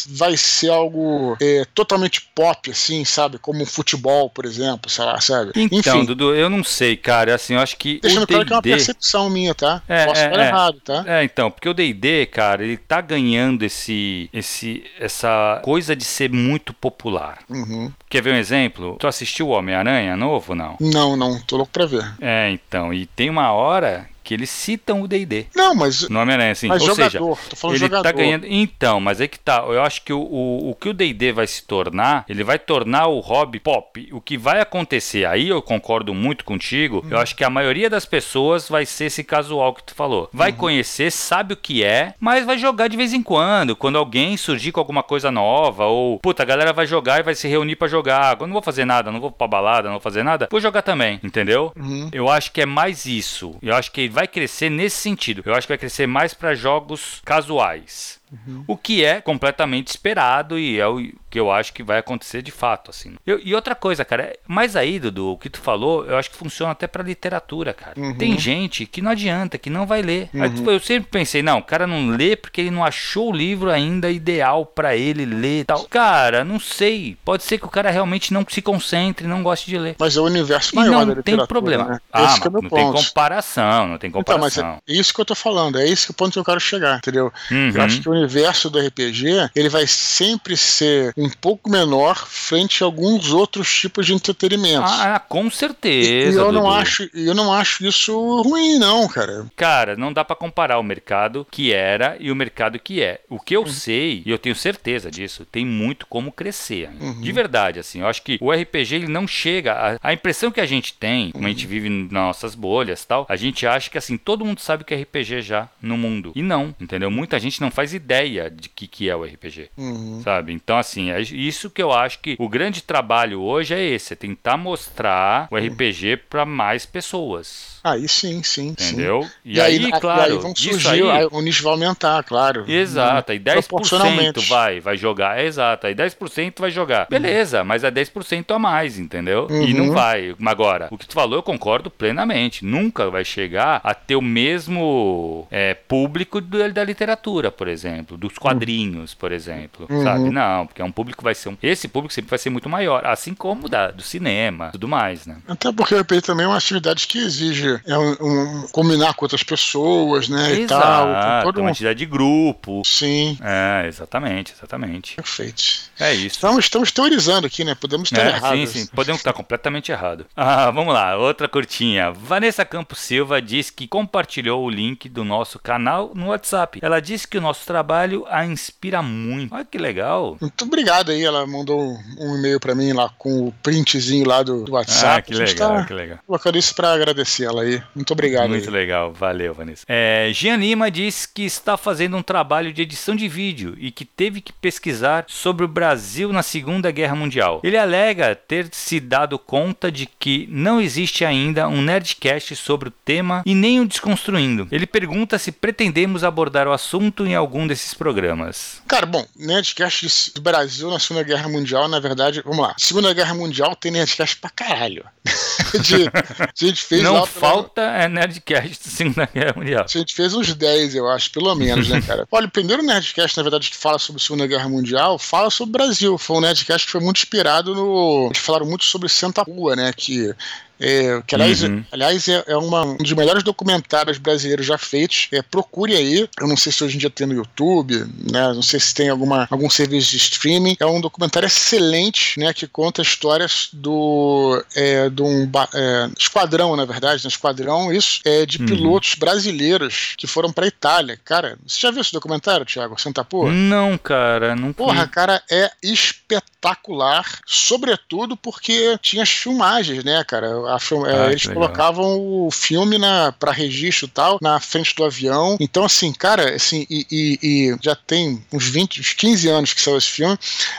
[0.10, 3.38] vai ser algo é, totalmente pop, assim, sabe?
[3.38, 5.52] Como futebol, por exemplo, sei lá, sabe?
[5.56, 7.36] Então, Enfim, Dudu, eu não sei, cara.
[7.36, 8.00] Assim, eu acho que.
[8.02, 9.82] Deixando claro que é uma percepção minha, tá?
[9.88, 10.48] É, Posso é, falar é.
[10.48, 11.04] errado, tá?
[11.08, 16.30] É, então, porque o DD, cara, ele tá ganhando esse, esse, essa coisa de ser
[16.30, 17.39] muito popular.
[17.50, 17.91] Uhum.
[18.10, 18.98] Quer ver um exemplo?
[19.00, 20.78] Tu assistiu o Homem-Aranha novo, não?
[20.80, 21.39] Não, não.
[21.41, 22.14] Tô louco pra ver.
[22.22, 22.94] É, então.
[22.94, 25.47] E tem uma hora que eles citam o D&D.
[25.55, 26.07] Não, mas...
[26.09, 26.67] No Homem-Aranha, assim.
[26.67, 28.03] Mas Ou jogador, seja, tô falando ele jogador.
[28.03, 28.45] tá ganhando...
[28.47, 29.63] Então, mas é que tá.
[29.67, 33.07] Eu acho que o, o, o que o D&D vai se tornar, ele vai tornar
[33.07, 34.09] o hobby pop.
[34.11, 37.11] O que vai acontecer, aí eu concordo muito contigo, uhum.
[37.11, 40.30] eu acho que a maioria das pessoas vai ser esse casual que tu falou.
[40.32, 40.57] Vai uhum.
[40.57, 43.76] conhecer, sabe o que é, mas vai jogar de vez em quando.
[43.76, 47.36] Quando alguém surgir com alguma coisa nova, ou, puta, a galera vai jogar e vai
[47.36, 48.38] se reunir para jogar.
[48.39, 50.82] Eu não vou fazer nada, não vou pra balada, não vou fazer nada, vou jogar
[50.82, 51.71] também, entendeu?
[51.76, 52.09] Uhum.
[52.11, 53.55] Eu acho que é mais isso.
[53.61, 55.41] Eu acho que vai crescer nesse sentido.
[55.43, 58.22] Eu acho que vai crescer mais para jogos casuais.
[58.47, 58.63] Uhum.
[58.67, 62.51] O que é completamente esperado e é o que eu acho que vai acontecer de
[62.51, 63.15] fato, assim.
[63.25, 66.38] Eu, e outra coisa, cara, mais aí, Dudu, o que tu falou, eu acho que
[66.38, 67.99] funciona até pra literatura, cara.
[67.99, 68.15] Uhum.
[68.15, 70.29] Tem gente que não adianta, que não vai ler.
[70.34, 70.43] Uhum.
[70.43, 73.71] Aí, eu sempre pensei, não, o cara não lê porque ele não achou o livro
[73.71, 75.84] ainda ideal para ele ler e tal.
[75.86, 77.17] Cara, não sei.
[77.25, 79.95] Pode ser que o cara realmente não se concentre, não goste de ler.
[79.97, 81.84] Mas é o universo maior e não da tem problema.
[81.86, 81.99] Né?
[82.11, 82.75] Ah, é não ponto.
[82.75, 84.47] tem comparação, não tem comparação.
[84.47, 86.59] Então, mas é isso que eu tô falando, é esse o ponto que eu quero
[86.59, 87.31] chegar, entendeu?
[87.51, 87.71] Uhum.
[87.73, 92.84] Eu acho que o universo do RPG, ele vai sempre ser um pouco menor frente
[92.84, 94.86] a alguns outros tipos de entretenimento.
[94.86, 96.09] Ah, com certeza.
[96.09, 99.45] E, eu não acho, eu não acho isso ruim, não, cara.
[99.55, 103.21] Cara, não dá para comparar o mercado que era e o mercado que é.
[103.30, 103.67] O que eu uhum.
[103.67, 106.89] sei, e eu tenho certeza disso, tem muito como crescer.
[106.99, 107.21] Uhum.
[107.21, 107.99] De verdade, assim.
[107.99, 109.74] Eu acho que o RPG ele não chega.
[109.74, 111.49] A, a impressão que a gente tem, como uhum.
[111.49, 114.84] a gente vive nas nossas bolhas tal, a gente acha que assim, todo mundo sabe
[114.84, 116.32] o que é RPG já no mundo.
[116.36, 117.11] E não, entendeu?
[117.11, 118.03] Muita gente não faz ideia
[118.49, 119.70] de que, que é o RPG.
[119.78, 120.22] Uhum.
[120.22, 120.54] Sabe?
[120.54, 124.16] Então, assim, é isso que eu acho que o grande trabalho hoje é esse, é
[124.16, 127.72] tentar mostrar o RPG para mais pessoas.
[127.84, 128.69] Aí sim, sim.
[128.69, 129.23] Entendeu?
[129.23, 129.29] Sim.
[129.43, 131.27] E, e, aí, aí, claro, e aí vão surgir, aí...
[131.29, 132.63] o nicho vai aumentar, claro.
[132.65, 135.38] Exato, aí 10% vai, vai jogar.
[135.38, 137.07] É exato, aí 10% vai jogar.
[137.09, 139.47] Beleza, mas é 10% a mais, entendeu?
[139.49, 139.63] Uhum.
[139.63, 140.34] E não vai.
[140.45, 142.63] Agora, o que tu falou, eu concordo plenamente.
[142.63, 149.13] Nunca vai chegar a ter o mesmo é, público da literatura, por exemplo, dos quadrinhos,
[149.13, 149.88] por exemplo.
[149.89, 150.03] Uhum.
[150.03, 150.29] Sabe?
[150.29, 151.57] Não, porque é um público vai ser um.
[151.61, 155.38] Esse público sempre vai ser muito maior, assim como da, do cinema, tudo mais, né?
[155.47, 159.26] Até porque o RPG também é uma atividade que exige é um, um, combinar com
[159.26, 160.51] outras pessoas, né?
[160.51, 161.43] Exato, e tal.
[161.43, 162.82] Todo uma atividade de grupo.
[162.86, 163.38] Sim.
[163.41, 165.15] É, exatamente, exatamente.
[165.15, 165.63] Perfeito.
[165.99, 166.36] É isso.
[166.36, 167.76] Estamos, estamos teorizando aqui, né?
[167.76, 168.69] Podemos estar é, errados.
[168.69, 168.88] Sim, sim.
[168.88, 170.26] Podemos estar completamente errado.
[170.45, 172.11] Ah, vamos lá, outra curtinha.
[172.11, 176.80] Vanessa Campos Silva diz que compartilhou o link do nosso canal no WhatsApp.
[176.82, 179.55] Ela disse que o nosso trabalho a inspira muito.
[179.55, 180.38] Olha que legal.
[180.41, 181.24] Muito obrigado aí.
[181.24, 185.17] Ela mandou um e-mail para mim lá com o printzinho lá do, do WhatsApp.
[185.17, 186.19] Ah, que legal, tá que legal.
[186.26, 187.84] Colocando isso para agradecer ela aí.
[187.95, 188.49] Muito obrigado.
[188.49, 188.74] Muito aí.
[188.74, 189.86] legal, valeu, Vanessa.
[189.88, 194.05] É, Jean Lima diz que está fazendo um trabalho de edição de vídeo e que
[194.05, 197.61] teve que pesquisar sobre o Brasil na Segunda Guerra Mundial.
[197.64, 202.93] Ele alega ter se dado conta de que não existe ainda um Nerdcast sobre o
[203.05, 204.68] tema e nem um Desconstruindo.
[204.72, 208.82] Ele pergunta se pretendemos abordar o assunto em algum desses programas.
[208.88, 212.76] Cara, bom, Nerdcast do Brasil na Segunda Guerra Mundial, na verdade, vamos lá.
[212.78, 215.05] Segunda Guerra Mundial tem Nerdcast pra caralho.
[215.82, 216.07] de,
[216.39, 219.86] a gente fez não lá falta é Nerdcast da Segunda Guerra Mundial.
[219.86, 222.28] A gente fez uns 10, eu acho, pelo menos, né, cara?
[222.32, 225.70] Olha, o primeiro Nerdcast, na verdade, que fala sobre a Segunda Guerra Mundial, fala sobre
[225.70, 226.18] o Brasil.
[226.18, 228.28] Foi um Nerdcast que foi muito inspirado no.
[228.28, 229.91] Eles falaram muito sobre Santa Rua, né?
[229.95, 230.34] Que
[230.80, 231.84] É, que aliás, uhum.
[231.91, 235.28] aliás é, é uma, um dos melhores documentários brasileiros já feitos.
[235.32, 236.28] É, procure aí.
[236.39, 238.53] Eu não sei se hoje em dia tem no YouTube, né?
[238.53, 240.76] Não sei se tem alguma, algum serviço de streaming.
[240.80, 242.53] É um documentário excelente, né?
[242.53, 247.30] Que conta histórias do é, de um é, esquadrão, na verdade, né?
[247.30, 248.65] Esquadrão, isso, é, de uhum.
[248.65, 251.19] pilotos brasileiros que foram pra Itália.
[251.24, 252.99] Cara, você já viu esse documentário, Thiago?
[252.99, 253.51] Santa Porra?
[253.51, 260.47] Não, cara, não Porra, cara, é espetacular, sobretudo porque tinha as filmagens, né, cara?
[260.68, 265.57] A, ah, eles colocavam o filme na para registro e tal na frente do avião.
[265.59, 269.82] Então, assim, cara, assim, e, e, e, já tem uns 20, uns 15 anos que
[269.82, 270.38] saiu esse filme.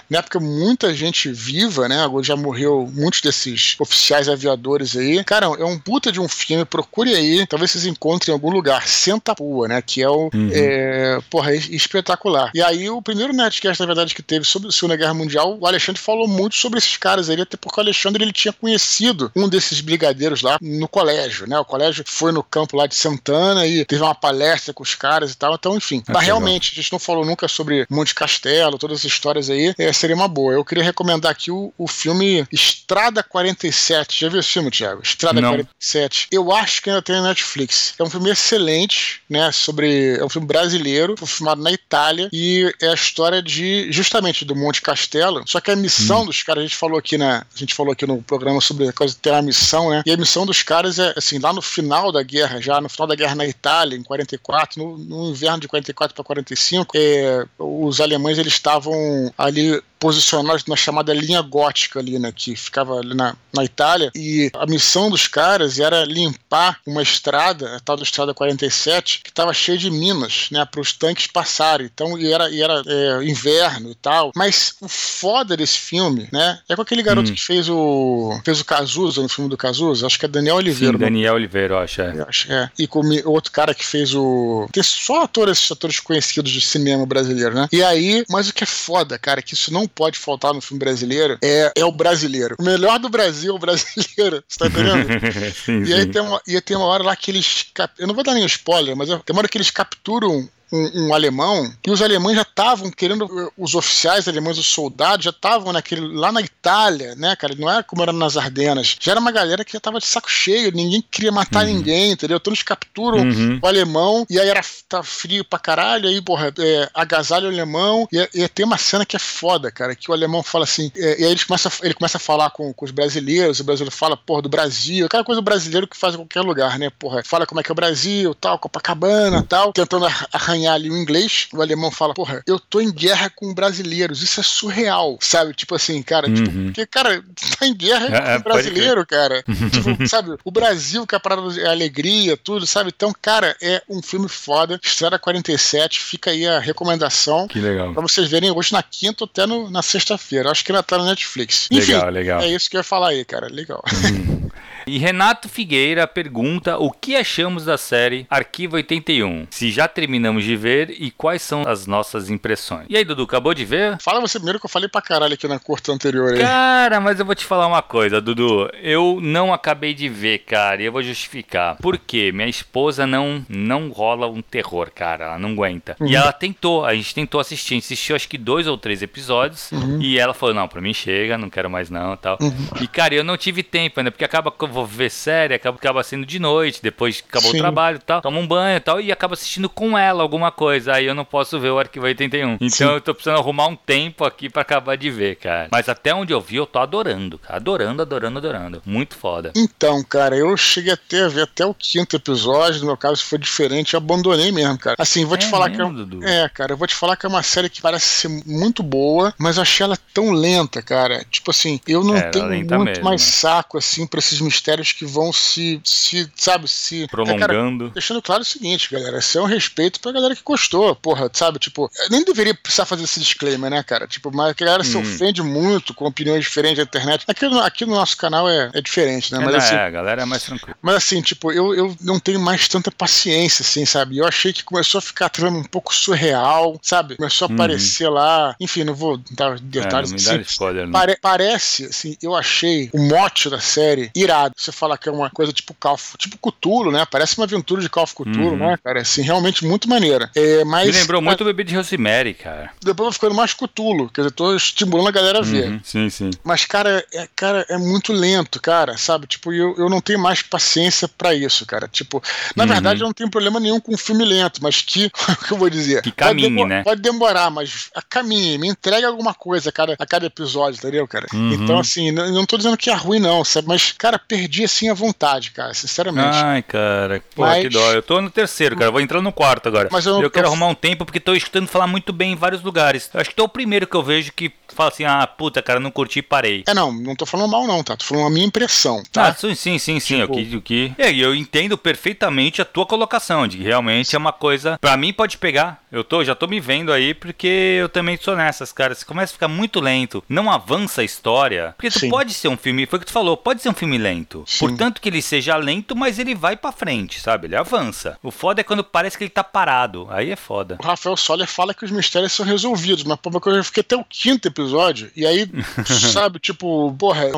[0.09, 2.03] Na época, muita gente viva, né?
[2.03, 5.23] Agora já morreu muitos desses oficiais aviadores aí.
[5.25, 8.87] Cara, é um puta de um filme, procure aí, talvez vocês encontrem em algum lugar.
[8.87, 9.83] Senta Pua, né?
[9.83, 10.31] Que é o.
[10.33, 10.51] Uhum.
[10.53, 12.51] É, porra, é espetacular.
[12.55, 15.67] E aí, o primeiro Netcast, na verdade, que teve sobre a Segunda Guerra Mundial, o
[15.67, 19.49] Alexandre falou muito sobre esses caras aí, até porque o Alexandre ele tinha conhecido um
[19.49, 21.59] desses brigadeiros lá no colégio, né?
[21.59, 25.33] O colégio foi no campo lá de Santana e teve uma palestra com os caras
[25.33, 25.55] e tal.
[25.55, 26.03] Então, enfim.
[26.09, 29.75] Ah, mas realmente, a gente não falou nunca sobre Monte Castelo, todas as histórias aí.
[29.79, 30.53] É, seria uma boa.
[30.53, 34.21] Eu queria recomendar aqui o, o filme Estrada 47.
[34.21, 35.03] Já viu esse filme, Thiago?
[35.03, 35.51] Estrada não.
[35.51, 36.29] 47.
[36.31, 37.95] Eu acho que ainda tem na Netflix.
[37.99, 39.51] É um filme excelente, né?
[39.53, 40.17] Sobre.
[40.17, 44.57] É um filme brasileiro, foi filmado na Itália e é a história de justamente do
[44.57, 45.43] Monte Castelo.
[45.47, 46.27] Só que a missão hum.
[46.27, 47.39] dos caras, a gente falou aqui na.
[47.39, 50.03] A gente falou aqui no programa sobre a coisa de ter uma missão, né?
[50.05, 53.07] E a missão dos caras é, assim, lá no final da guerra, já no final
[53.07, 58.01] da guerra na Itália, em 44, no, no inverno de 44 para 45, é, os
[58.01, 58.95] alemães eles estavam
[59.37, 64.51] ali posicionados na chamada linha gótica ali, né, que ficava ali na, na Itália, e
[64.53, 69.55] a missão dos caras era limpar uma estrada, a tal da estrada 47, que estava
[69.55, 71.87] cheia de minas, né, para os tanques passarem.
[71.87, 74.31] Então, e era, e era é, inverno e tal.
[74.37, 77.35] Mas o foda desse filme, né, é com aquele garoto hum.
[77.35, 80.99] que fez o fez o Cazuza no filme do Cazuza, acho que é Daniel Oliveira.
[80.99, 82.13] Sim, Daniel Oliveira, eu acho, é.
[82.15, 82.71] Eu acho, é.
[82.79, 87.07] E com o outro cara que fez o tem só atores, atores conhecidos de cinema
[87.07, 87.69] brasileiro, né?
[87.73, 90.61] E aí, mas o que é foda, cara, é que isso não pode faltar no
[90.61, 92.57] filme brasileiro é, é o brasileiro.
[92.59, 94.43] O melhor do Brasil é o brasileiro.
[94.49, 95.09] Você tá entendendo?
[95.65, 97.67] sim, e aí tem uma, e tem uma hora lá que eles.
[97.99, 101.15] Eu não vou dar nenhum spoiler, mas tem uma hora que eles capturam um, um,
[101.15, 106.01] alemão, e os alemães já estavam querendo, os oficiais alemães, os soldados, já estavam naquele,
[106.01, 107.55] lá na Itália, né, cara?
[107.55, 108.97] Não era como era nas Ardenas.
[109.01, 111.75] Já era uma galera que já tava de saco cheio, ninguém queria matar uhum.
[111.75, 112.37] ninguém, entendeu?
[112.37, 113.59] Então eles capturam uhum.
[113.63, 118.09] o alemão, e aí era tá frio pra caralho, aí, porra, é, agasalho o alemão,
[118.13, 121.21] e, e tem uma cena que é foda, cara, que o alemão fala assim, é,
[121.21, 124.17] e aí ele começa, ele começa a falar com, com os brasileiros, o brasileiro fala,
[124.17, 127.61] porra, do Brasil, aquela coisa brasileiro que faz em qualquer lugar, né, porra, fala como
[127.61, 130.07] é que é o Brasil, tal, Copacabana, tal, tentando
[130.55, 134.41] arranhar ali o inglês, o alemão fala, porra, eu tô em guerra com brasileiros, isso
[134.41, 135.53] é surreal, sabe?
[135.53, 136.45] Tipo assim, cara, tipo, uhum.
[136.45, 137.23] tipo, porque, cara,
[137.59, 139.43] tá em guerra é, com é, brasileiro, cara.
[139.73, 140.37] tipo, sabe?
[140.45, 142.93] O Brasil, que é a parada é alegria, tudo, sabe?
[142.95, 144.81] Então, cara, é um filme foda.
[144.83, 147.49] Estrada 47, fica aí a recomendação.
[147.49, 147.93] Que legal.
[147.93, 150.51] Pra vocês verem hoje na quinta ou até no, na sexta-feira.
[150.51, 151.69] Acho que ainda tá na Netflix.
[151.71, 152.41] Enfim, legal, legal.
[152.41, 153.49] É isso que eu ia falar aí, cara.
[153.51, 153.83] Legal.
[153.93, 154.49] Uhum.
[154.87, 160.57] E Renato Figueira pergunta o que achamos da série Arquivo 81, se já terminamos de
[160.57, 162.87] ver e quais são as nossas impressões.
[162.89, 163.97] E aí, Dudu, acabou de ver?
[164.01, 166.33] Fala você primeiro que eu falei pra caralho aqui na corte anterior.
[166.33, 166.41] Aí.
[166.41, 168.71] Cara, mas eu vou te falar uma coisa, Dudu.
[168.83, 171.77] Eu não acabei de ver, cara, e eu vou justificar.
[171.77, 172.31] Por quê?
[172.33, 175.25] Minha esposa não, não rola um terror, cara.
[175.27, 175.97] Ela não aguenta.
[176.01, 176.09] Uhum.
[176.09, 177.75] E ela tentou, a gente tentou assistir.
[177.75, 179.71] A gente assistiu acho que dois ou três episódios.
[179.73, 180.01] Uhum.
[180.01, 182.39] E ela falou: não, pra mim chega, não quero mais não tal.
[182.41, 182.69] Uhum.
[182.81, 186.27] E, cara, eu não tive tempo ainda, porque acaba vou ver série, acaba, acaba sendo
[186.27, 187.57] de noite, depois acabou Sim.
[187.57, 190.51] o trabalho e tal, toma um banho e tal, e acaba assistindo com ela alguma
[190.51, 190.95] coisa.
[190.95, 192.55] Aí eu não posso ver o Arquivo 81.
[192.55, 192.85] Então Sim.
[192.85, 195.69] eu tô precisando arrumar um tempo aqui para acabar de ver, cara.
[195.71, 197.57] Mas até onde eu vi, eu tô adorando, cara.
[197.57, 198.83] Adorando, adorando, adorando.
[198.85, 199.53] Muito foda.
[199.55, 203.39] Então, cara, eu cheguei até a ver até o quinto episódio, no meu caso foi
[203.39, 204.97] diferente, eu abandonei mesmo, cara.
[204.99, 207.27] Assim, vou te é falar mesmo, que é, é, cara, eu vou te falar que
[207.27, 211.25] é uma série que parece ser muito boa, mas eu achei ela tão lenta, cara.
[211.31, 213.05] Tipo assim, eu não tenho muito mesmo.
[213.05, 217.07] mais saco assim para esses mistérios que vão se, se sabe, se.
[217.09, 217.85] Prolongando.
[217.85, 219.19] É, cara, deixando claro o seguinte, galera.
[219.19, 221.59] Isso é um respeito pra galera que gostou, porra, sabe?
[221.59, 224.07] Tipo, nem deveria precisar fazer esse disclaimer, né, cara?
[224.07, 224.85] Tipo, mas a galera hum.
[224.85, 227.25] se ofende muito com opiniões diferentes na internet.
[227.29, 229.39] Aqui, aqui no nosso canal é, é diferente, né?
[229.39, 230.77] Mas, é, assim, é, a galera é mais tranquila.
[230.81, 234.19] Mas assim, tipo, eu, eu não tenho mais tanta paciência, assim, sabe?
[234.19, 237.17] Eu achei que começou a ficar trama um pouco surreal, sabe?
[237.17, 237.55] Começou a uhum.
[237.55, 238.57] aparecer lá.
[238.61, 240.11] Enfim, não vou dar detalhes.
[240.11, 240.51] É, não me assim.
[240.51, 245.13] spoiler, Pare, parece, assim, eu achei o mote da série irado Você fala que é
[245.13, 247.05] uma coisa tipo Calf, tipo Cutulo, né?
[247.11, 248.57] Parece uma aventura de Calf Cutulo, uhum.
[248.57, 249.01] né, cara?
[249.01, 250.31] Assim, realmente muito maneira.
[250.35, 252.71] É, mas, Me lembrou muito o bebê de Rosemary, cara.
[252.81, 255.71] Depois vai ficando mais Cutulo, quer dizer, tô estimulando a galera a ver.
[255.71, 255.81] Uhum.
[255.83, 256.31] Sim, sim.
[256.45, 259.27] Mas, cara, é, cara, é muito lento, cara, sabe?
[259.27, 261.89] Tipo, eu, eu não tenho mais paciência para isso, cara.
[261.89, 262.23] Tipo,
[262.55, 262.71] na uhum.
[262.71, 265.59] verdade, eu não tenho problema nenhum com um filme lento, mas que, o que eu
[265.59, 266.01] vou dizer?
[266.03, 266.83] Que caminhe, pode né?
[266.85, 271.09] Pode demorar, mas a caminhe, me entrega alguma coisa a cada, a cada episódio, entendeu,
[271.09, 271.27] cara?
[271.35, 271.53] Uhum.
[271.55, 273.67] Então, assim, não, não tô dizendo que é ruim, não, sabe?
[273.67, 276.37] Mas, cara, perdi assim a vontade, cara, sinceramente.
[276.37, 277.63] Ai, cara, pô, mas...
[277.63, 277.93] que dó.
[277.93, 279.89] Eu tô no terceiro, cara, vou entrar no quarto agora.
[279.91, 282.63] Mas eu, eu quero arrumar um tempo porque tô escutando falar muito bem em vários
[282.63, 283.11] lugares.
[283.13, 285.63] Eu acho que tu é o primeiro que eu vejo que fala assim, ah, puta,
[285.63, 286.65] cara, não curti e parei.
[286.67, 287.97] É, não, não tô falando mal, não, tá?
[287.97, 289.29] Tô falando a minha impressão, tá?
[289.29, 290.21] Ah, sim, sim, sim, sim.
[290.21, 290.33] Tipo...
[290.33, 290.93] O que, o que...
[290.99, 294.79] É, eu entendo perfeitamente a tua colocação, de que realmente é uma coisa.
[294.81, 295.83] Pra mim pode pegar.
[295.91, 298.95] Eu tô, já tô me vendo aí, porque eu também sou nessas, cara.
[298.95, 301.75] Você começa a ficar muito lento, não avança a história.
[301.77, 302.11] Porque tu sim.
[302.11, 304.34] pode ser um filme, foi o que tu falou, pode ser um filme lento.
[304.47, 304.67] Sim.
[304.67, 307.47] Portanto que ele seja lento, mas ele vai pra frente, sabe?
[307.47, 308.19] Ele avança.
[308.23, 310.07] O foda é quando parece que ele tá parado.
[310.11, 310.79] Aí é foda.
[310.81, 314.05] O Rafael Soller fala que os mistérios são resolvidos, mas pô, eu fiquei até o
[314.05, 315.49] quinto episódio, e aí,
[316.13, 317.31] sabe, tipo, porra,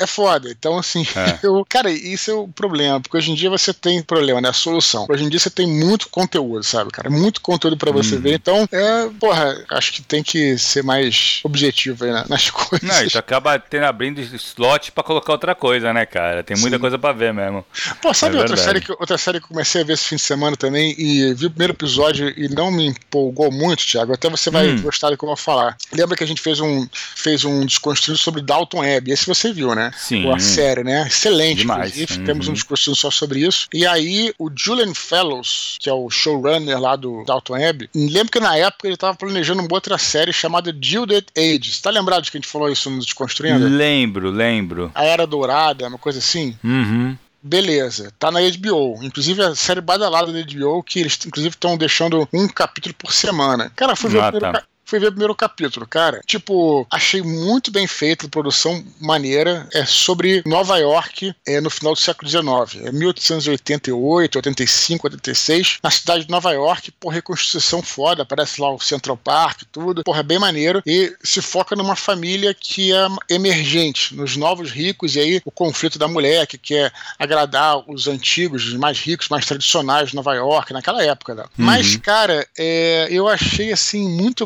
[0.00, 0.50] é foda.
[0.50, 1.38] Então, assim, é.
[1.46, 1.64] eu.
[1.68, 4.48] Cara, isso é o problema, porque hoje em dia você tem problema, né?
[4.48, 5.06] A solução.
[5.08, 7.10] Hoje em dia você tem muito conteúdo, sabe, cara?
[7.10, 8.20] Muito conteúdo para você hum.
[8.20, 8.34] ver.
[8.34, 12.88] Então, é, porra, acho que tem que ser mais objetivo aí nas coisas.
[12.88, 16.39] Não, isso acaba tendo, abrindo slot para colocar outra coisa, né, cara?
[16.42, 16.80] Tem muita Sim.
[16.80, 17.64] coisa para ver mesmo.
[18.00, 20.16] Pô, sabe é outra, série que, outra série que eu comecei a ver esse fim
[20.16, 24.12] de semana também e vi o primeiro episódio e não me empolgou muito, Thiago?
[24.12, 24.82] Até você vai hum.
[24.82, 25.76] gostar do que eu vou falar.
[25.92, 29.10] Lembra que a gente fez um, fez um desconstruído sobre Dalton Webb?
[29.10, 29.90] Esse você viu, né?
[29.96, 30.30] Sim.
[30.30, 31.06] A série, né?
[31.06, 31.58] Excelente.
[31.58, 31.96] Demais.
[31.96, 32.24] Uhum.
[32.24, 33.68] Temos um desconstruído só sobre isso.
[33.72, 38.40] E aí, o Julian Fellows, que é o showrunner lá do Dalton Webb, lembro que
[38.40, 41.82] na época ele estava planejando uma outra série chamada Gilded Age.
[41.82, 43.68] Tá lembrado de que a gente falou isso no Desconstruindo?
[43.68, 44.90] Lembro, lembro.
[44.94, 46.56] A Era Dourada, uma coisa assim?
[46.62, 47.16] Uhum.
[47.42, 49.02] Beleza, tá na HBO.
[49.02, 53.72] Inclusive a série badalada da HBO, que eles inclusive estão deixando um capítulo por semana.
[53.74, 56.20] Cara, fui ver ah, o primeiro, tá fui ver o primeiro capítulo, cara.
[56.26, 59.68] Tipo, achei muito bem feito, produção maneira.
[59.72, 62.86] É sobre Nova York é, no final do século XIX.
[62.86, 65.78] É 1888, 85, 86.
[65.80, 68.24] Na cidade de Nova York, por reconstrução foda.
[68.24, 70.02] Aparece lá o Central Park, tudo.
[70.02, 70.82] Porra, é bem maneiro.
[70.84, 75.14] E se foca numa família que é emergente, nos novos ricos.
[75.14, 79.46] E aí o conflito da mulher que quer agradar os antigos, os mais ricos, mais
[79.46, 81.34] tradicionais de Nova York, naquela época.
[81.36, 81.42] Né?
[81.42, 81.48] Uhum.
[81.64, 84.44] Mas, cara, é, eu achei assim muito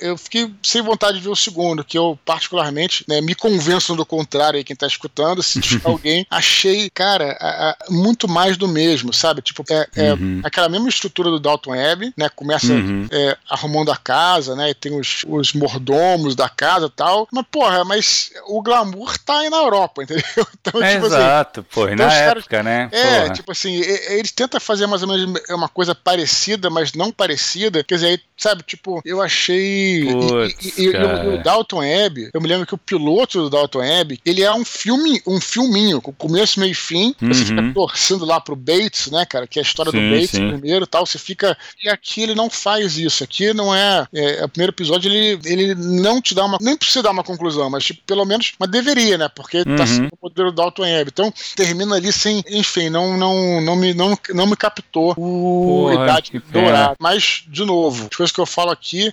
[0.00, 4.06] eu fiquei sem vontade de ver o segundo, que eu particularmente né, me convenço do
[4.06, 8.68] contrário aí, quem tá escutando, se tiver alguém, achei, cara, a, a, muito mais do
[8.68, 9.42] mesmo, sabe?
[9.42, 10.40] Tipo, é, é uhum.
[10.44, 12.28] aquela mesma estrutura do Dalton Webb, né?
[12.28, 13.06] Começa uhum.
[13.10, 14.70] é, arrumando a casa, né?
[14.70, 17.28] E tem os, os mordomos da casa e tal.
[17.32, 20.24] Mas, porra, mas o glamour tá aí na Europa, entendeu?
[20.60, 22.88] Então, é tipo assim, exato, assim, pô, então na época, caras, né?
[22.92, 23.34] É, porra.
[23.34, 27.84] tipo assim, eles tentam fazer mais ou menos uma coisa parecida, mas não parecida.
[27.84, 29.75] Quer dizer, aí, sabe, tipo, eu achei
[30.12, 33.78] Puts, e, e, e, o Dalton Webb, eu me lembro que o piloto do Dalton
[33.78, 37.14] Webb, ele é um filme, um filminho, com começo, meio e fim.
[37.20, 37.28] Uhum.
[37.28, 39.46] Você fica torcendo lá pro Bates, né, cara?
[39.46, 40.48] Que é a história sim, do Bates sim.
[40.48, 41.06] primeiro tal.
[41.06, 41.56] Você fica.
[41.82, 43.22] E aqui ele não faz isso.
[43.24, 44.06] Aqui não é.
[44.14, 46.58] é, é o primeiro episódio, ele, ele não te dá uma.
[46.60, 48.52] Nem precisa dar uma conclusão, mas tipo, pelo menos.
[48.58, 49.28] Mas deveria, né?
[49.28, 49.76] Porque tá uhum.
[49.76, 51.10] tá sendo o poder do Dalton Webb.
[51.12, 52.42] Então, termina ali sem.
[52.48, 56.96] Enfim, não, não, não, me, não, não me captou o Porra, Idade Dourada.
[57.00, 59.12] Mas, de novo, as coisas que eu falo aqui,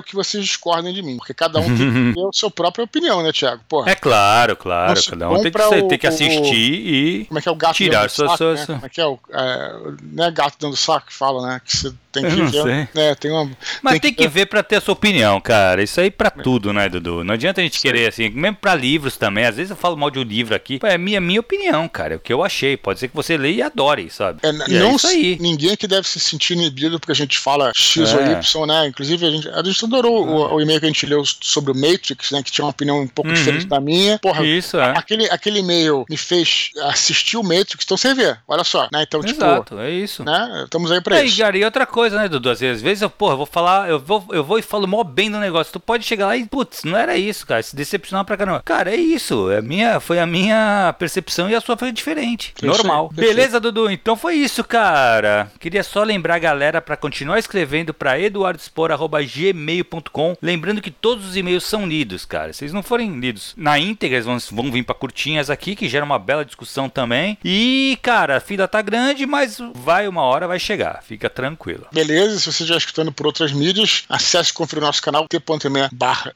[0.00, 3.32] espero que vocês discordem de mim, porque cada um tem a sua própria opinião, né,
[3.32, 3.62] Thiago?
[3.68, 5.00] Porra, é claro, claro.
[5.08, 7.56] Cada um tem que, o, tem que assistir o, e como é que é o
[7.56, 8.32] gato tirar suas.
[8.32, 8.66] Saco, né?
[8.66, 9.18] Como é que é o.
[9.30, 11.60] É, não é gato dando saco que fala, né?
[11.64, 12.88] Que você tem que ver.
[12.94, 13.50] É, tem uma,
[13.82, 15.82] Mas tem, tem que, que, ver pra ter a sua opinião, cara.
[15.82, 16.42] Isso aí pra é.
[16.42, 17.22] tudo, né, Dudu?
[17.22, 19.44] Não adianta a gente querer, assim, mesmo pra livros também.
[19.44, 20.80] Às vezes eu falo mal de um livro aqui.
[20.82, 22.14] É minha, minha opinião, cara.
[22.14, 22.76] É o que eu achei.
[22.76, 24.40] Pode ser que você leia e adore, sabe?
[24.42, 25.38] É, e é não é isso aí.
[25.40, 28.32] Ninguém que deve se sentir inibido porque a gente fala X ou é.
[28.32, 28.86] Y, né?
[28.88, 31.74] Inclusive, a gente, a gente adorou o, o e-mail que a gente leu sobre o
[31.74, 32.42] Matrix, né?
[32.42, 33.36] Que tinha uma opinião um pouco uhum.
[33.36, 34.18] diferente da minha.
[34.18, 34.90] Porra, isso, é.
[34.96, 39.02] aquele, aquele e-mail me fez assistir o Matrix, então você vê, olha só, né?
[39.02, 39.40] Então, tipo.
[39.40, 40.24] Exato, é isso.
[40.24, 40.62] Né?
[40.64, 41.42] Estamos aí pra é, isso.
[41.42, 42.50] E, e outra coisa, né, Dudu?
[42.50, 45.30] Às vezes eu, porra, eu vou falar, eu vou, eu vou e falo mó bem
[45.30, 45.72] do negócio.
[45.72, 47.62] Tu pode chegar lá e, putz, não era isso, cara.
[47.62, 48.62] Se decepcionar pra caramba.
[48.64, 49.50] Cara, é isso.
[49.50, 52.54] É minha, foi a minha percepção e a sua foi diferente.
[52.62, 53.10] Normal.
[53.12, 53.90] Beleza, Dudu?
[53.90, 55.52] Então foi isso, cara.
[55.58, 60.36] Queria só lembrar a galera para continuar escrevendo para eduardospor.gmail.com.
[60.40, 62.50] Lembrando que todos os e-mails são lidos, cara.
[62.52, 65.88] Se eles não forem lidos na íntegra, eles vão, vão vir pra curtinhas aqui, que
[65.88, 67.38] gera uma bela discussão também.
[67.44, 71.02] E, cara, a fila tá grande, mas vai uma hora, vai chegar.
[71.02, 71.86] Fica tranquilo.
[71.92, 75.88] Beleza, se você já escutando por outras mídias, acesse e confira o nosso canal t.me
[75.92, 76.32] barra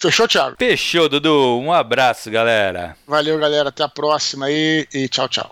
[0.00, 0.56] Fechou, Thiago?
[0.58, 1.60] Fechou, Dudu.
[1.60, 2.96] Um abraço, galera.
[3.06, 3.68] Valeu, galera.
[3.68, 5.50] Até a próxima aí e tchau, tchau.